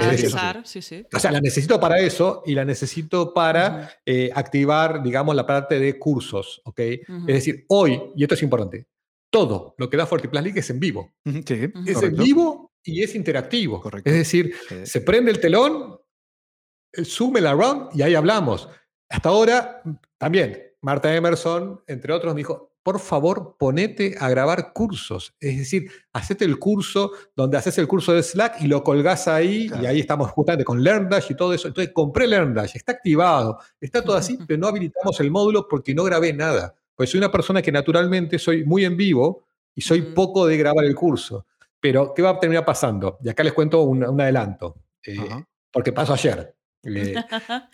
[0.63, 1.03] sí, sí.
[1.11, 5.79] O sea, la necesito para eso y la necesito para eh, activar, digamos, la parte
[5.79, 6.79] de cursos, ¿ok?
[6.79, 8.85] Es decir, hoy, y esto es importante,
[9.31, 11.11] todo lo que da FortiPlus League es en vivo.
[11.25, 13.81] Sí, es en vivo y es interactivo.
[13.81, 14.07] Correcto.
[14.11, 15.97] Es decir, se prende el telón,
[17.03, 18.69] sume la run y ahí hablamos.
[19.09, 19.81] Hasta ahora,
[20.17, 25.33] también, Marta Emerson, entre otros, me dijo, por favor, ponete a grabar cursos.
[25.39, 29.71] Es decir, hacete el curso donde haces el curso de Slack y lo colgás ahí,
[29.81, 31.69] y ahí estamos justamente con LearnDash y todo eso.
[31.69, 36.03] Entonces, compré LearnDash, está activado, está todo así, pero no habilitamos el módulo porque no
[36.03, 36.75] grabé nada.
[36.95, 40.83] Pues soy una persona que naturalmente soy muy en vivo y soy poco de grabar
[40.83, 41.45] el curso.
[41.79, 43.17] Pero, ¿qué va a terminar pasando?
[43.23, 44.75] Y acá les cuento un, adelanto,
[45.05, 45.17] eh,
[45.71, 46.53] porque pasó ayer.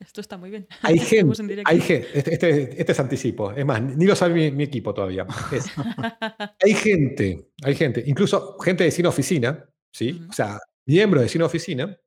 [0.00, 0.66] Esto está muy bien.
[0.82, 4.64] Hay gente, hay gente este, este, este, es anticipo, es más, ni lo sabe mi,
[4.64, 5.26] equipo todavía.
[6.64, 10.24] hay gente, hay gente, incluso gente de cine oficina, ¿sí?
[10.28, 11.98] O sea, miembros de cine oficina,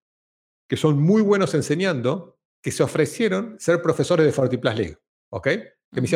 [0.68, 4.98] que son muy buenos enseñando, que se ofrecieron ser profesores de FortiPlus League.
[5.30, 5.48] ¿Ok?
[5.92, 6.08] Que me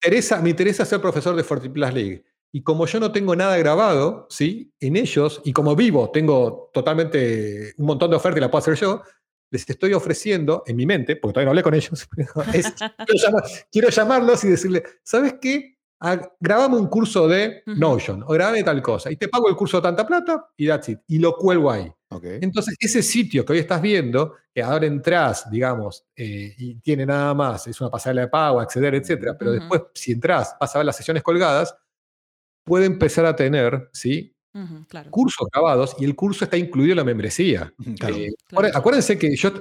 [0.00, 2.24] Teresa, me interesa ser profesor de FortiPlus League.
[2.52, 4.72] Y como yo no tengo nada grabado, ¿sí?
[4.80, 8.74] En ellos, y como vivo, tengo totalmente un montón de ofertas y la puedo hacer
[8.74, 9.02] yo,
[9.50, 12.08] les estoy ofreciendo en mi mente, porque todavía no hablé con ellos,
[13.72, 15.78] quiero, llamarlos y decirle, ¿sabes qué?
[16.00, 19.78] Ah, grabame un curso de Notion o grabame tal cosa y te pago el curso
[19.78, 21.00] de tanta plata y that's it.
[21.08, 21.92] Y lo cuelgo ahí.
[22.22, 27.34] Entonces, ese sitio que hoy estás viendo, que ahora entras, digamos, eh, y tiene nada
[27.34, 30.86] más, es una pasarela de pago, acceder, etcétera, pero después, si entras, vas a ver
[30.86, 31.76] las sesiones colgadas,
[32.64, 34.34] puede empezar a tener, ¿sí?
[35.10, 37.72] Cursos grabados y el curso está incluido en la membresía.
[38.18, 39.52] Eh, acuérdense que yo,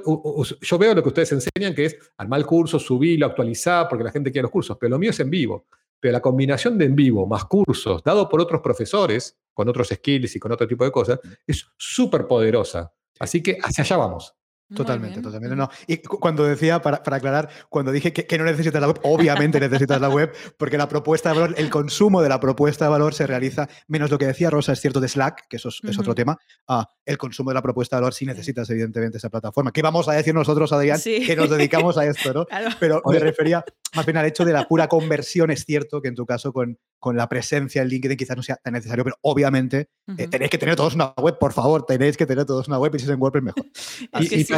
[0.62, 4.12] yo veo lo que ustedes enseñan, que es armar el curso, subirlo, actualizar, porque la
[4.12, 5.66] gente quiere los cursos, pero lo mío es en vivo.
[6.00, 10.36] Pero la combinación de en vivo más cursos dado por otros profesores, con otros skills
[10.36, 12.92] y con otro tipo de cosas, es súper poderosa.
[13.20, 14.34] Así que hacia allá vamos.
[14.76, 15.56] Totalmente, totalmente.
[15.56, 15.70] No.
[15.88, 20.02] Y cuando decía, para, para aclarar, cuando dije que, no necesitas la web, obviamente necesitas
[20.02, 23.26] la web, porque la propuesta de valor, el consumo de la propuesta de valor se
[23.26, 26.38] realiza, menos lo que decía Rosa, es cierto, de Slack, que eso es, otro tema.
[26.68, 29.72] Ah, el consumo de la propuesta de valor sí necesitas, evidentemente, esa plataforma.
[29.72, 32.46] ¿Qué vamos a decir nosotros, Adrián, que nos dedicamos a esto, ¿no?
[32.80, 33.64] Pero me refería
[33.96, 35.50] más bien al hecho de la pura conversión.
[35.50, 38.58] Es cierto que en tu caso, con, con la presencia en LinkedIn, quizás no sea
[38.58, 42.26] tan necesario, pero obviamente eh, tenéis que tener todos una web, por favor, tenéis que
[42.26, 43.66] tener todos una web y si es en WordPress, mejor.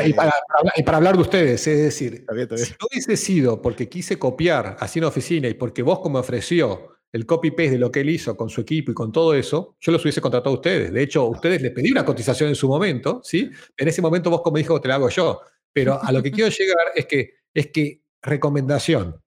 [0.05, 2.25] y, para, hablar de ustedes, es decir,
[2.55, 6.99] si no hubiese sido porque quise copiar así en oficina y porque vos como ofreció
[7.11, 9.91] el copy-paste de lo que él hizo con su equipo y con todo eso, yo
[9.91, 10.93] los hubiese contratado a ustedes.
[10.93, 13.49] De hecho, ustedes les pedí una cotización en su momento, ¿sí?
[13.75, 15.41] En ese momento vos como dijo, te la hago yo.
[15.73, 19.21] Pero a lo que quiero llegar es que, es que recomendación,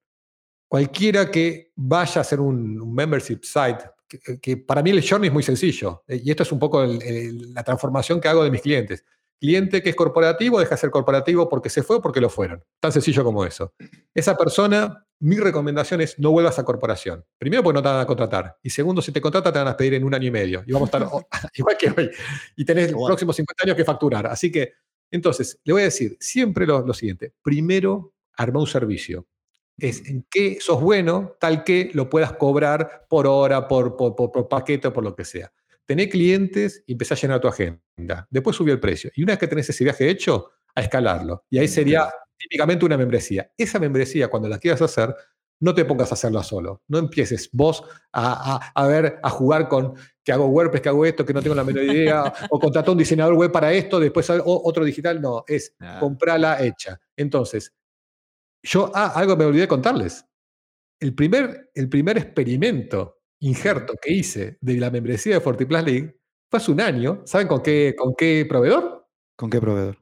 [0.69, 3.85] cualquiera que vaya a hacer un, membership site,
[4.41, 7.65] que, para mí el journey es muy sencillo, eh, y esto es un poco la
[7.65, 9.05] transformación que hago de mis clientes.
[9.43, 12.63] Cliente que es corporativo deja de ser corporativo porque se fue o porque lo fueron.
[12.79, 13.75] Tan sencillo como eso.
[14.15, 17.25] Esa persona, mi recomendación es no vuelvas a corporación.
[17.39, 18.57] Primero porque no te van a contratar.
[18.63, 20.63] Y segundo, si te contratan te van a pedir en un año y medio.
[20.65, 21.11] Y vamos a estar
[21.55, 22.09] igual que hoy.
[22.55, 24.29] Y tenés los próximos 50 años que facturar.
[24.29, 24.75] Así que,
[25.11, 27.33] entonces, le voy a decir siempre lo, siguiente.
[27.43, 29.27] Primero, arma un servicio
[29.77, 34.31] es en qué sos bueno, tal que lo puedas cobrar por hora, por, por, por,
[34.31, 35.53] por paquete o por lo que sea
[35.87, 38.27] tener clientes y empezar a llenar tu agenda.
[38.31, 39.11] Después subir el precio.
[39.15, 41.45] Y una vez que tenés ese viaje hecho, a escalarlo.
[41.51, 43.51] Y ahí sería típicamente una membresía.
[43.57, 45.15] Esa membresía, cuando la quieras hacer,
[45.61, 46.83] no te pongas a hacerla solo.
[46.89, 51.33] No empieces vos a, ver, a jugar con que hago WordPress, que hago esto, que
[51.33, 55.21] no tengo la menor idea, o contratar un diseñador web para esto, después otro digital.
[55.21, 57.01] No, es comprarla hecha.
[57.17, 57.73] Entonces,
[58.63, 60.25] yo, ah, algo me olvidé contarles.
[60.99, 66.17] El primer, el primer experimento injerto que hice de la membresía de FortiPlus League
[66.51, 67.23] fue hace un año.
[67.25, 69.07] ¿Saben con qué, con qué proveedor?
[69.37, 69.99] ¿Con qué proveedor?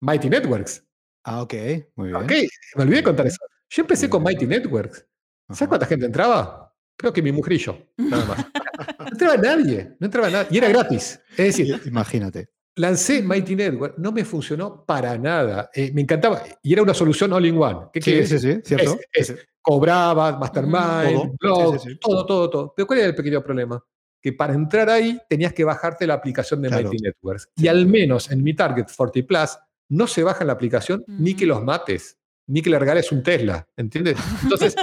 [0.00, 0.84] Mighty Networks.
[1.24, 1.54] Ah, ok,
[1.96, 2.22] muy bien.
[2.22, 2.32] Ok,
[2.76, 3.38] me olvidé de contar eso.
[3.70, 5.06] Yo empecé con Mighty Networks.
[5.50, 6.74] ¿Sabes cuánta gente entraba?
[6.96, 8.46] Creo que mi mujer y yo, nada más.
[8.98, 10.48] No entraba nadie, no entraba nadie.
[10.50, 11.20] Y era gratis.
[11.36, 12.48] Es decir, imagínate.
[12.76, 15.70] Lancé Mighty Network, no me funcionó para nada.
[15.74, 16.42] Eh, me encantaba.
[16.62, 17.88] Y era una solución all in one.
[17.92, 18.98] ¿Qué sí, sí, sí, cierto.
[19.12, 21.76] Es, cobraba, mastermind, todo.
[22.00, 22.74] todo, todo, todo.
[22.74, 23.82] Pero ¿cuál era el pequeño problema?
[24.20, 27.50] Que para entrar ahí tenías que bajarte la aplicación de Mighty Networks.
[27.56, 29.58] Y al menos en mi target 40 Plus
[29.90, 33.68] no se baja la aplicación ni que los mates, ni que le regales un Tesla.
[33.76, 34.16] ¿Entiendes?
[34.42, 34.74] Entonces,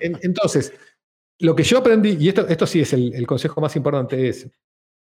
[0.00, 0.72] entonces
[1.38, 4.48] lo que yo aprendí, y esto, esto sí es el, el consejo más importante, es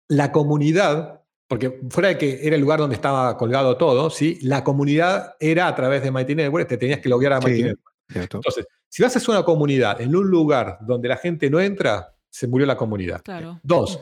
[0.08, 4.38] la comunidad porque fuera de que era el lugar donde estaba colgado todo, ¿sí?
[4.42, 7.94] la comunidad era a través de Mighty Network, te tenías que loguear a Mighty Network.
[8.14, 12.14] Entonces, si vas a hacer una comunidad en un lugar donde la gente no entra,
[12.30, 13.22] se murió la comunidad.
[13.62, 14.00] Dos,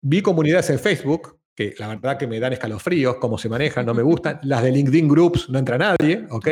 [0.00, 3.92] vi comunidades en Facebook que la verdad que me dan escalofríos, cómo se manejan, no
[3.92, 4.40] me gustan.
[4.44, 6.46] Las de LinkedIn Groups no entra nadie, ¿ok?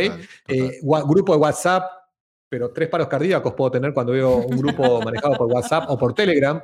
[0.49, 1.91] Eh, grupo de WhatsApp,
[2.49, 6.15] pero tres paros cardíacos puedo tener cuando veo un grupo manejado por WhatsApp o por
[6.15, 6.63] Telegram.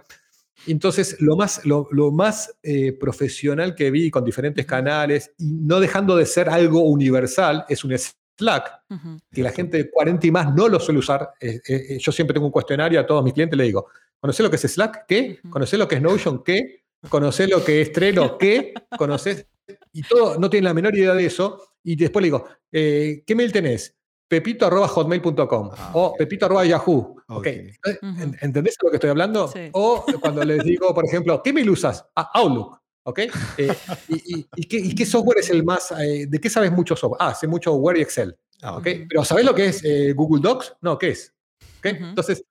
[0.66, 6.16] Entonces, lo más, lo, más eh, profesional que vi con diferentes canales, y no dejando
[6.16, 8.82] de ser algo universal, es un Slack,
[9.30, 11.32] que la gente de 40 y más no lo suele usar.
[11.40, 13.86] Eh, eh, yo siempre tengo un cuestionario a todos mis clientes, le digo,
[14.18, 15.06] ¿conocés lo que es Slack?
[15.06, 15.38] ¿Qué?
[15.50, 16.42] ¿Conocés lo que es Notion?
[16.42, 16.84] ¿Qué?
[17.08, 18.38] ¿Conocés lo que es Trello?
[18.38, 18.72] ¿Qué?
[18.96, 19.46] ¿Conocés?
[19.92, 21.74] Y todo, no tienen la menor idea de eso.
[21.82, 23.94] Y después le digo, ¿qué mail tenés?
[24.34, 27.16] pepito.hotmail.com ah, o pepito.yahoo.
[27.28, 27.70] Okay.
[28.40, 29.52] ¿Entendés lo que estoy hablando?
[29.72, 32.04] O cuando les digo, por ejemplo, ¿qué mail usas?
[32.16, 32.80] Ah, Outlook.
[33.04, 33.20] ¿Ok?
[33.58, 33.74] Eh,
[34.56, 35.92] y, qué, software es el más...
[35.92, 37.18] Eh, ¿De qué sabes mucho software?
[37.20, 38.36] Ah, sé mucho Word y Excel.
[38.62, 38.88] Ah, ¿Ok?
[39.08, 40.76] Pero ¿sabés lo que es eh, Google Docs?
[40.80, 41.32] No, ¿qué es?
[41.78, 41.96] ¿Okay?
[42.00, 42.44] Entonces,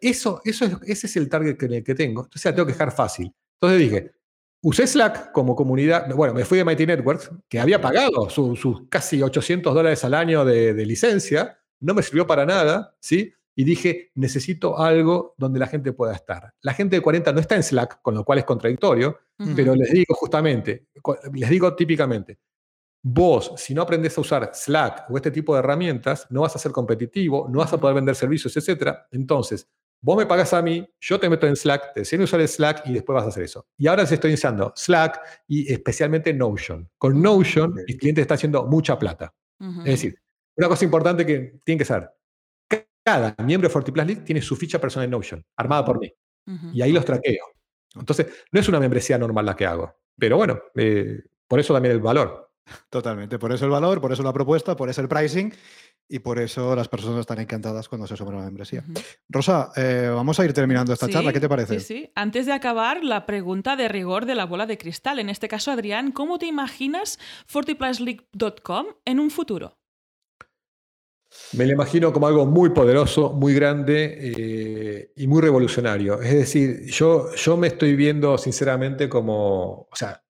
[0.00, 2.24] eso, eso es, ese es el target que, que tengo.
[2.24, 3.32] Entonces, la tengo que dejar fácil.
[3.54, 4.12] Entonces dije,
[4.62, 9.22] Usé Slack como comunidad, bueno, me fui de Mighty Networks, que había pagado sus casi
[9.22, 13.32] 800 dólares al año de, licencia, no me sirvió para nada, ¿sí?
[13.56, 16.52] Y dije, necesito algo donde la gente pueda estar.
[16.60, 19.18] La gente de 40 no está en Slack, con lo cual es contradictorio,
[19.56, 20.88] pero les digo justamente,
[21.32, 22.38] les digo típicamente,
[23.02, 26.58] vos, si no aprendes a usar Slack o este tipo de herramientas, no vas a
[26.58, 28.94] ser competitivo, no vas a poder vender servicios, etc.
[29.10, 29.66] Entonces,
[30.02, 32.48] Vos me pagas a mí, yo te meto en Slack, te enseño a usar el
[32.48, 33.66] Slack y después vas a hacer eso.
[33.76, 36.88] Y ahora se estoy usando Slack y especialmente Notion.
[36.96, 39.34] Con Notion, mi cliente está haciendo mucha plata.
[39.80, 40.18] Es decir,
[40.56, 42.10] una cosa importante que tienen que saber.
[43.04, 46.10] Cada miembro de FortiPlus League tiene su ficha personal en Notion, armada por mí.
[46.72, 47.44] Y ahí los traqueo.
[47.94, 49.94] Entonces, no es una membresía normal la que hago.
[50.16, 52.50] Pero bueno, eh, por eso también el valor.
[52.88, 53.38] Totalmente.
[53.38, 55.52] Por eso el valor, por eso la propuesta, por eso el pricing
[56.10, 58.84] y por eso las personas están encantadas cuando se suma la membresía.
[59.28, 61.32] Rosa, eh, vamos a ir terminando esta charla.
[61.32, 61.78] ¿Qué te parece?
[61.78, 62.12] Sí, sí.
[62.16, 65.20] Antes de acabar, la pregunta de rigor de la bola de cristal.
[65.20, 69.78] En este caso, Adrián, ¿cómo te imaginas fortiplusleague.com en un futuro?
[71.52, 76.20] Me lo imagino como algo muy poderoso, muy grande eh, y muy revolucionario.
[76.20, 80.24] Es decir, yo, yo me estoy viendo sinceramente como, o sea,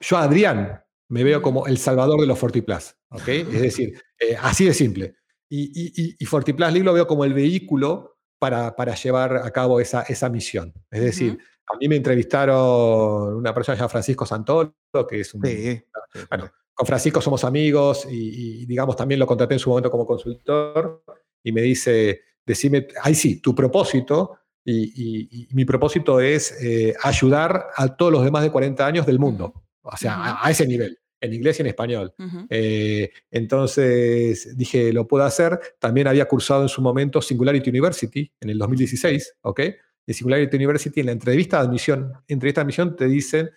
[0.00, 2.96] yo Adrián me veo como el salvador de los FortiPlus.
[3.10, 3.28] ¿ok?
[3.28, 5.14] Es decir, eh, así de simple.
[5.54, 10.00] Y, y, FortiPlus League lo veo como el vehículo para, para llevar a cabo esa,
[10.02, 10.72] esa misión.
[10.90, 11.38] Es decir,
[11.70, 14.74] a mí me entrevistaron una persona llamada Francisco Santoro,
[15.06, 15.42] que es un...
[15.42, 21.04] bueno, con Francisco somos amigos y, digamos, también lo contraté en su momento como consultor
[21.42, 27.94] y me dice, decime, ahí sí, tu propósito, y, mi propósito es eh, ayudar a
[27.94, 29.52] todos los demás de 40 años del mundo,
[29.82, 32.12] o sea, a, ese nivel, en inglés y en español.
[32.50, 35.58] Eh, entonces dije, lo puedo hacer.
[35.78, 39.60] También había cursado en su momento Singularity University en el 2016, ¿ok?
[40.06, 43.50] En Singularity University, en la entrevista de admisión, entrevista de admisión te dicen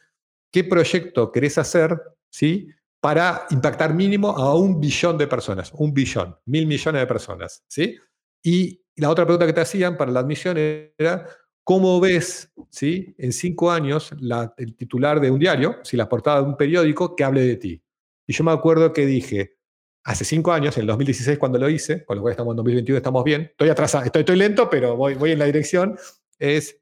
[0.52, 2.70] qué proyecto querés hacer, ¿sí?
[3.02, 7.98] Para impactar mínimo a un billón de personas, un billón, mil millones de personas, ¿sí?
[8.44, 11.28] Y la otra pregunta que te hacían para la admisión era,
[11.66, 13.14] ¿cómo ves ¿sí?
[13.18, 14.14] en cinco años
[14.56, 17.84] el titular de un diario, si la portada de un periódico, que hable de ti?
[18.28, 19.58] Y yo me acuerdo que dije,
[20.04, 22.98] hace cinco años, en el 2016 cuando lo hice, con lo cual estamos en 2021,
[22.98, 25.98] estamos bien, estoy atrasado, estoy, lento, pero voy, en la dirección,
[26.38, 26.80] es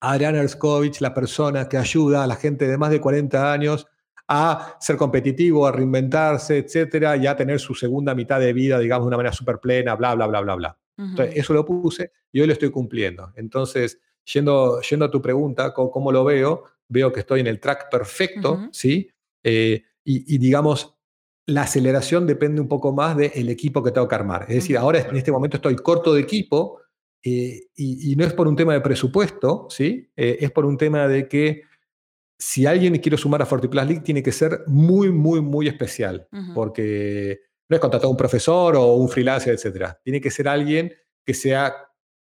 [0.00, 3.86] Adrián Erskovich, la persona que ayuda a la gente de más de 40 años
[4.28, 9.06] a ser competitivo, a reinventarse, etcétera, y a tener su segunda mitad de vida, digamos,
[9.06, 10.78] de una manera súper plena, bla, bla, bla, bla, bla.
[10.96, 13.32] Entonces, eso lo puse y hoy lo estoy cumpliendo.
[13.36, 16.64] Entonces, yendo, yendo a tu pregunta, ¿cómo, lo veo?
[16.88, 19.10] Veo que estoy en el track perfecto, ¿sí?
[19.42, 20.94] Eh, y, digamos,
[21.46, 24.42] la aceleración depende un poco más del equipo que tengo que armar.
[24.48, 26.80] Es decir, ahora en este momento estoy corto de equipo
[27.22, 30.10] eh, y, no es por un tema de presupuesto, ¿sí?
[30.16, 31.62] Eh, es por un tema de que
[32.38, 37.40] si alguien quiere sumar a FortiPlus League, tiene que ser muy, muy, muy especial, porque
[37.72, 39.94] no es contratar a un profesor o un freelancer, etc.
[40.04, 40.92] Tiene que ser alguien
[41.24, 41.74] que sea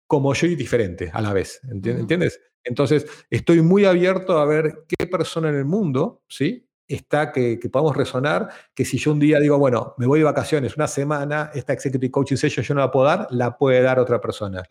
[0.06, 2.41] como yo y diferente a la vez, ¿entiendes?
[2.65, 6.66] Entonces, estoy muy abierto a ver qué persona en el mundo, ¿sí?
[6.88, 10.26] Está que, que, podamos resonar, que si yo un día digo, bueno, me voy de
[10.26, 13.99] vacaciones una semana, esta Executive Coaching Session yo no la puedo dar, la puede dar
[13.99, 14.64] otra persona.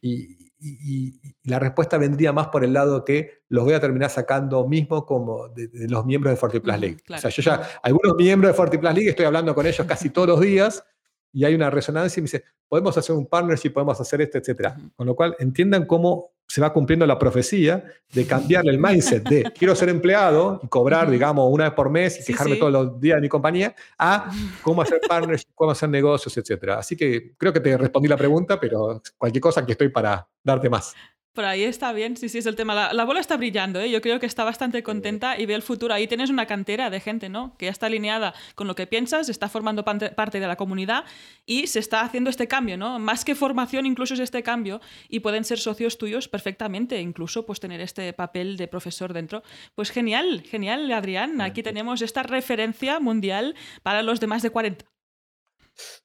[0.00, 4.66] y, y, la respuesta vendría más por el lado que los voy a terminar sacando
[4.66, 6.98] mismo como de, los miembros de FortiPlus League.
[7.08, 10.28] O sea, yo ya, algunos miembros de FortiPlus League, estoy hablando con ellos casi todos
[10.28, 10.84] los días
[11.32, 14.74] y hay una resonancia y me dice, podemos hacer un partnership, podemos hacer esto, etc.
[14.96, 19.42] Con lo cual, entiendan cómo se va cumpliendo la profecía de cambiarle el mindset de
[19.58, 23.18] quiero ser empleado y cobrar, digamos, una vez por mes y fijarme todos los días
[23.18, 24.32] de mi compañía, a
[24.62, 26.70] cómo hacer partnership, cómo hacer negocios, etc.
[26.70, 30.68] Así que creo que te respondí la pregunta, pero cualquier cosa aquí estoy para darte
[30.68, 30.94] más.
[31.32, 32.92] Por ahí está bien, sí, sí, es el tema.
[32.92, 33.88] La, bola está brillando, ¿eh?
[33.88, 35.94] yo creo que está bastante contenta y ve el futuro.
[35.94, 37.56] Ahí tienes una cantera de gente, ¿no?
[37.56, 41.04] Que ya está alineada con lo que piensas, está formando parte de la comunidad
[41.46, 42.98] y se está haciendo este cambio, ¿no?
[42.98, 47.60] Más que formación, incluso es este cambio y pueden ser socios tuyos perfectamente, incluso pues
[47.60, 49.44] tener este papel de profesor dentro.
[49.76, 51.40] Pues genial, genial, Adrián.
[51.40, 53.54] Aquí tenemos esta referencia mundial
[53.84, 54.84] para los de más de 40.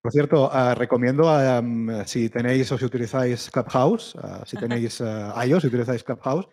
[0.00, 5.34] Por cierto, uh, recomiendo, um, si tenéis o si utilizáis Clubhouse, uh, si tenéis uh,
[5.44, 6.48] iOS, si utilizáis Clubhouse,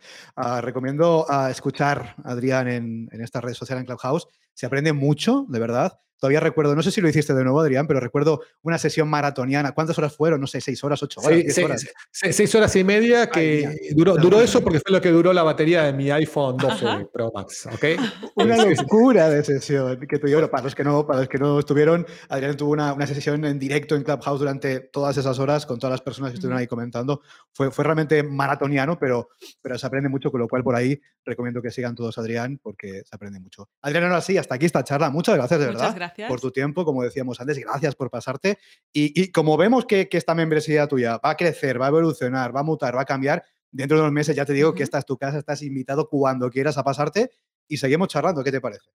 [0.62, 4.28] recomiendo escuchar a Adrián en, en esta red social en Clubhouse.
[4.54, 6.00] Se aprende mucho, de verdad.
[6.24, 9.74] Todavía recuerdo, no sé si lo hiciste de nuevo, Adrián, pero recuerdo una sesión maratoniana.
[9.74, 10.40] ¿Cuántas horas fueron?
[10.40, 11.38] No sé, seis horas, ocho horas.
[11.38, 11.86] seis, horas.
[12.12, 15.84] Seis, horas y media, que duró, duró, eso porque fue lo que duró la batería
[15.84, 17.68] de mi iPhone 12 Pro Max.
[17.74, 17.98] ¿okay?
[18.36, 20.50] Una locura de sesión que tuvieron.
[20.50, 23.60] Para los que no, para los que no estuvieron, Adrián tuvo una, una, sesión en
[23.60, 27.22] directo en Clubhouse durante todas esas horas con todas las personas que estuvieron ahí comentando.
[27.52, 29.28] Fue, fue realmente maratoniano, pero,
[29.62, 32.62] pero se aprende mucho, con lo cual por ahí recomiendo que sigan todos a Adrián
[32.64, 33.68] porque se aprende mucho.
[33.82, 35.10] Adrián, ahora sí, hasta aquí esta charla.
[35.10, 35.94] Muchas gracias, de verdad.
[35.96, 38.58] Gracias por tu tiempo, como decíamos antes, gracias por pasarte.
[38.92, 42.64] Y, como vemos que, esta membresía tuya va a crecer, va a evolucionar, va a
[42.64, 45.18] mutar, va a cambiar, dentro de unos meses ya te digo que esta es tu
[45.18, 47.32] casa, estás invitado cuando quieras a pasarte
[47.68, 48.44] y seguimos charlando.
[48.44, 48.90] ¿Qué te parece?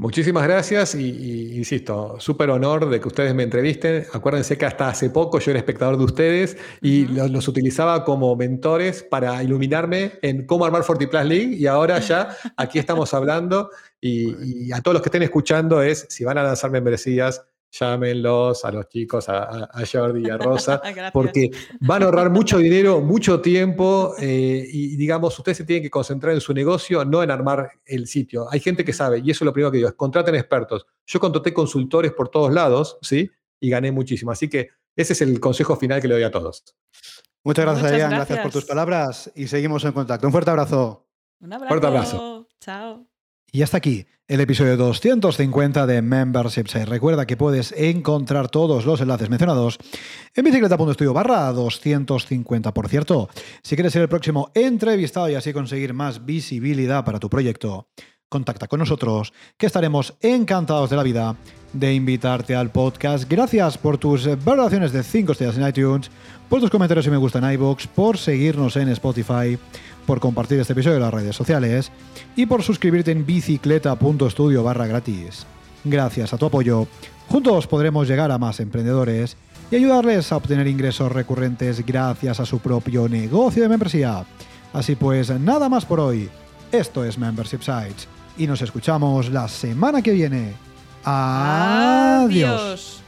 [0.00, 4.06] Muchísimas gracias y, insisto, súper honor de que ustedes me entrevisten.
[4.12, 9.02] Acuérdense que hasta hace poco yo era espectador de ustedes y los, utilizaba como mentores
[9.02, 13.70] para iluminarme en cómo armar FortiPlus League y ahora ya aquí estamos hablando
[14.00, 18.72] y, a todos los que estén escuchando es, si van a lanzar membresías, llámenlos a
[18.72, 20.80] los chicos, a, Jordi y a Rosa,
[21.12, 21.50] porque
[21.80, 26.34] van a ahorrar mucho dinero, mucho tiempo eh, y digamos, ustedes se tienen que concentrar
[26.34, 28.46] en su negocio, no en armar el sitio.
[28.50, 30.86] Hay gente que sabe, y eso es lo primero que digo, es contraten expertos.
[31.06, 33.30] Yo contraté consultores por todos lados, ¿sí?
[33.60, 34.30] Y gané muchísimo.
[34.30, 36.64] Así que ese es el consejo final que le doy a todos.
[37.44, 38.10] Muchas gracias, Adrián.
[38.10, 38.40] Gracias.
[38.40, 40.26] por tus palabras y seguimos en contacto.
[40.26, 41.06] Un fuerte abrazo.
[41.40, 41.68] Un abrazo.
[41.68, 42.48] Fuerte abrazo.
[42.60, 43.06] Chao.
[43.50, 46.84] Y hasta aquí el episodio 250 de Membership Site.
[46.84, 49.78] Recuerda que puedes encontrar todos los enlaces mencionados
[50.34, 52.74] en bicicleta.studio barra 250.
[52.74, 53.30] Por cierto,
[53.62, 57.88] si quieres ser el próximo entrevistado y así conseguir más visibilidad para tu proyecto,
[58.28, 61.34] contacta con nosotros, que estaremos encantados de la vida
[61.72, 63.30] de invitarte al podcast.
[63.30, 66.10] Gracias por tus valoraciones de 5 estrellas en iTunes,
[66.50, 69.58] por tus comentarios si me gustan en iVoox, por seguirnos en Spotify
[70.08, 71.92] por compartir este episodio en las redes sociales
[72.34, 75.44] y por suscribirte en bicicleta.studio barra gratis.
[75.84, 76.88] Gracias a tu apoyo,
[77.28, 79.36] juntos podremos llegar a más emprendedores
[79.70, 84.24] y ayudarles a obtener ingresos recurrentes gracias a su propio negocio de membresía.
[84.72, 86.30] Así pues, nada más por hoy.
[86.72, 88.08] Esto es Membership Sites
[88.38, 90.54] y nos escuchamos la semana que viene.
[91.04, 93.02] Adiós.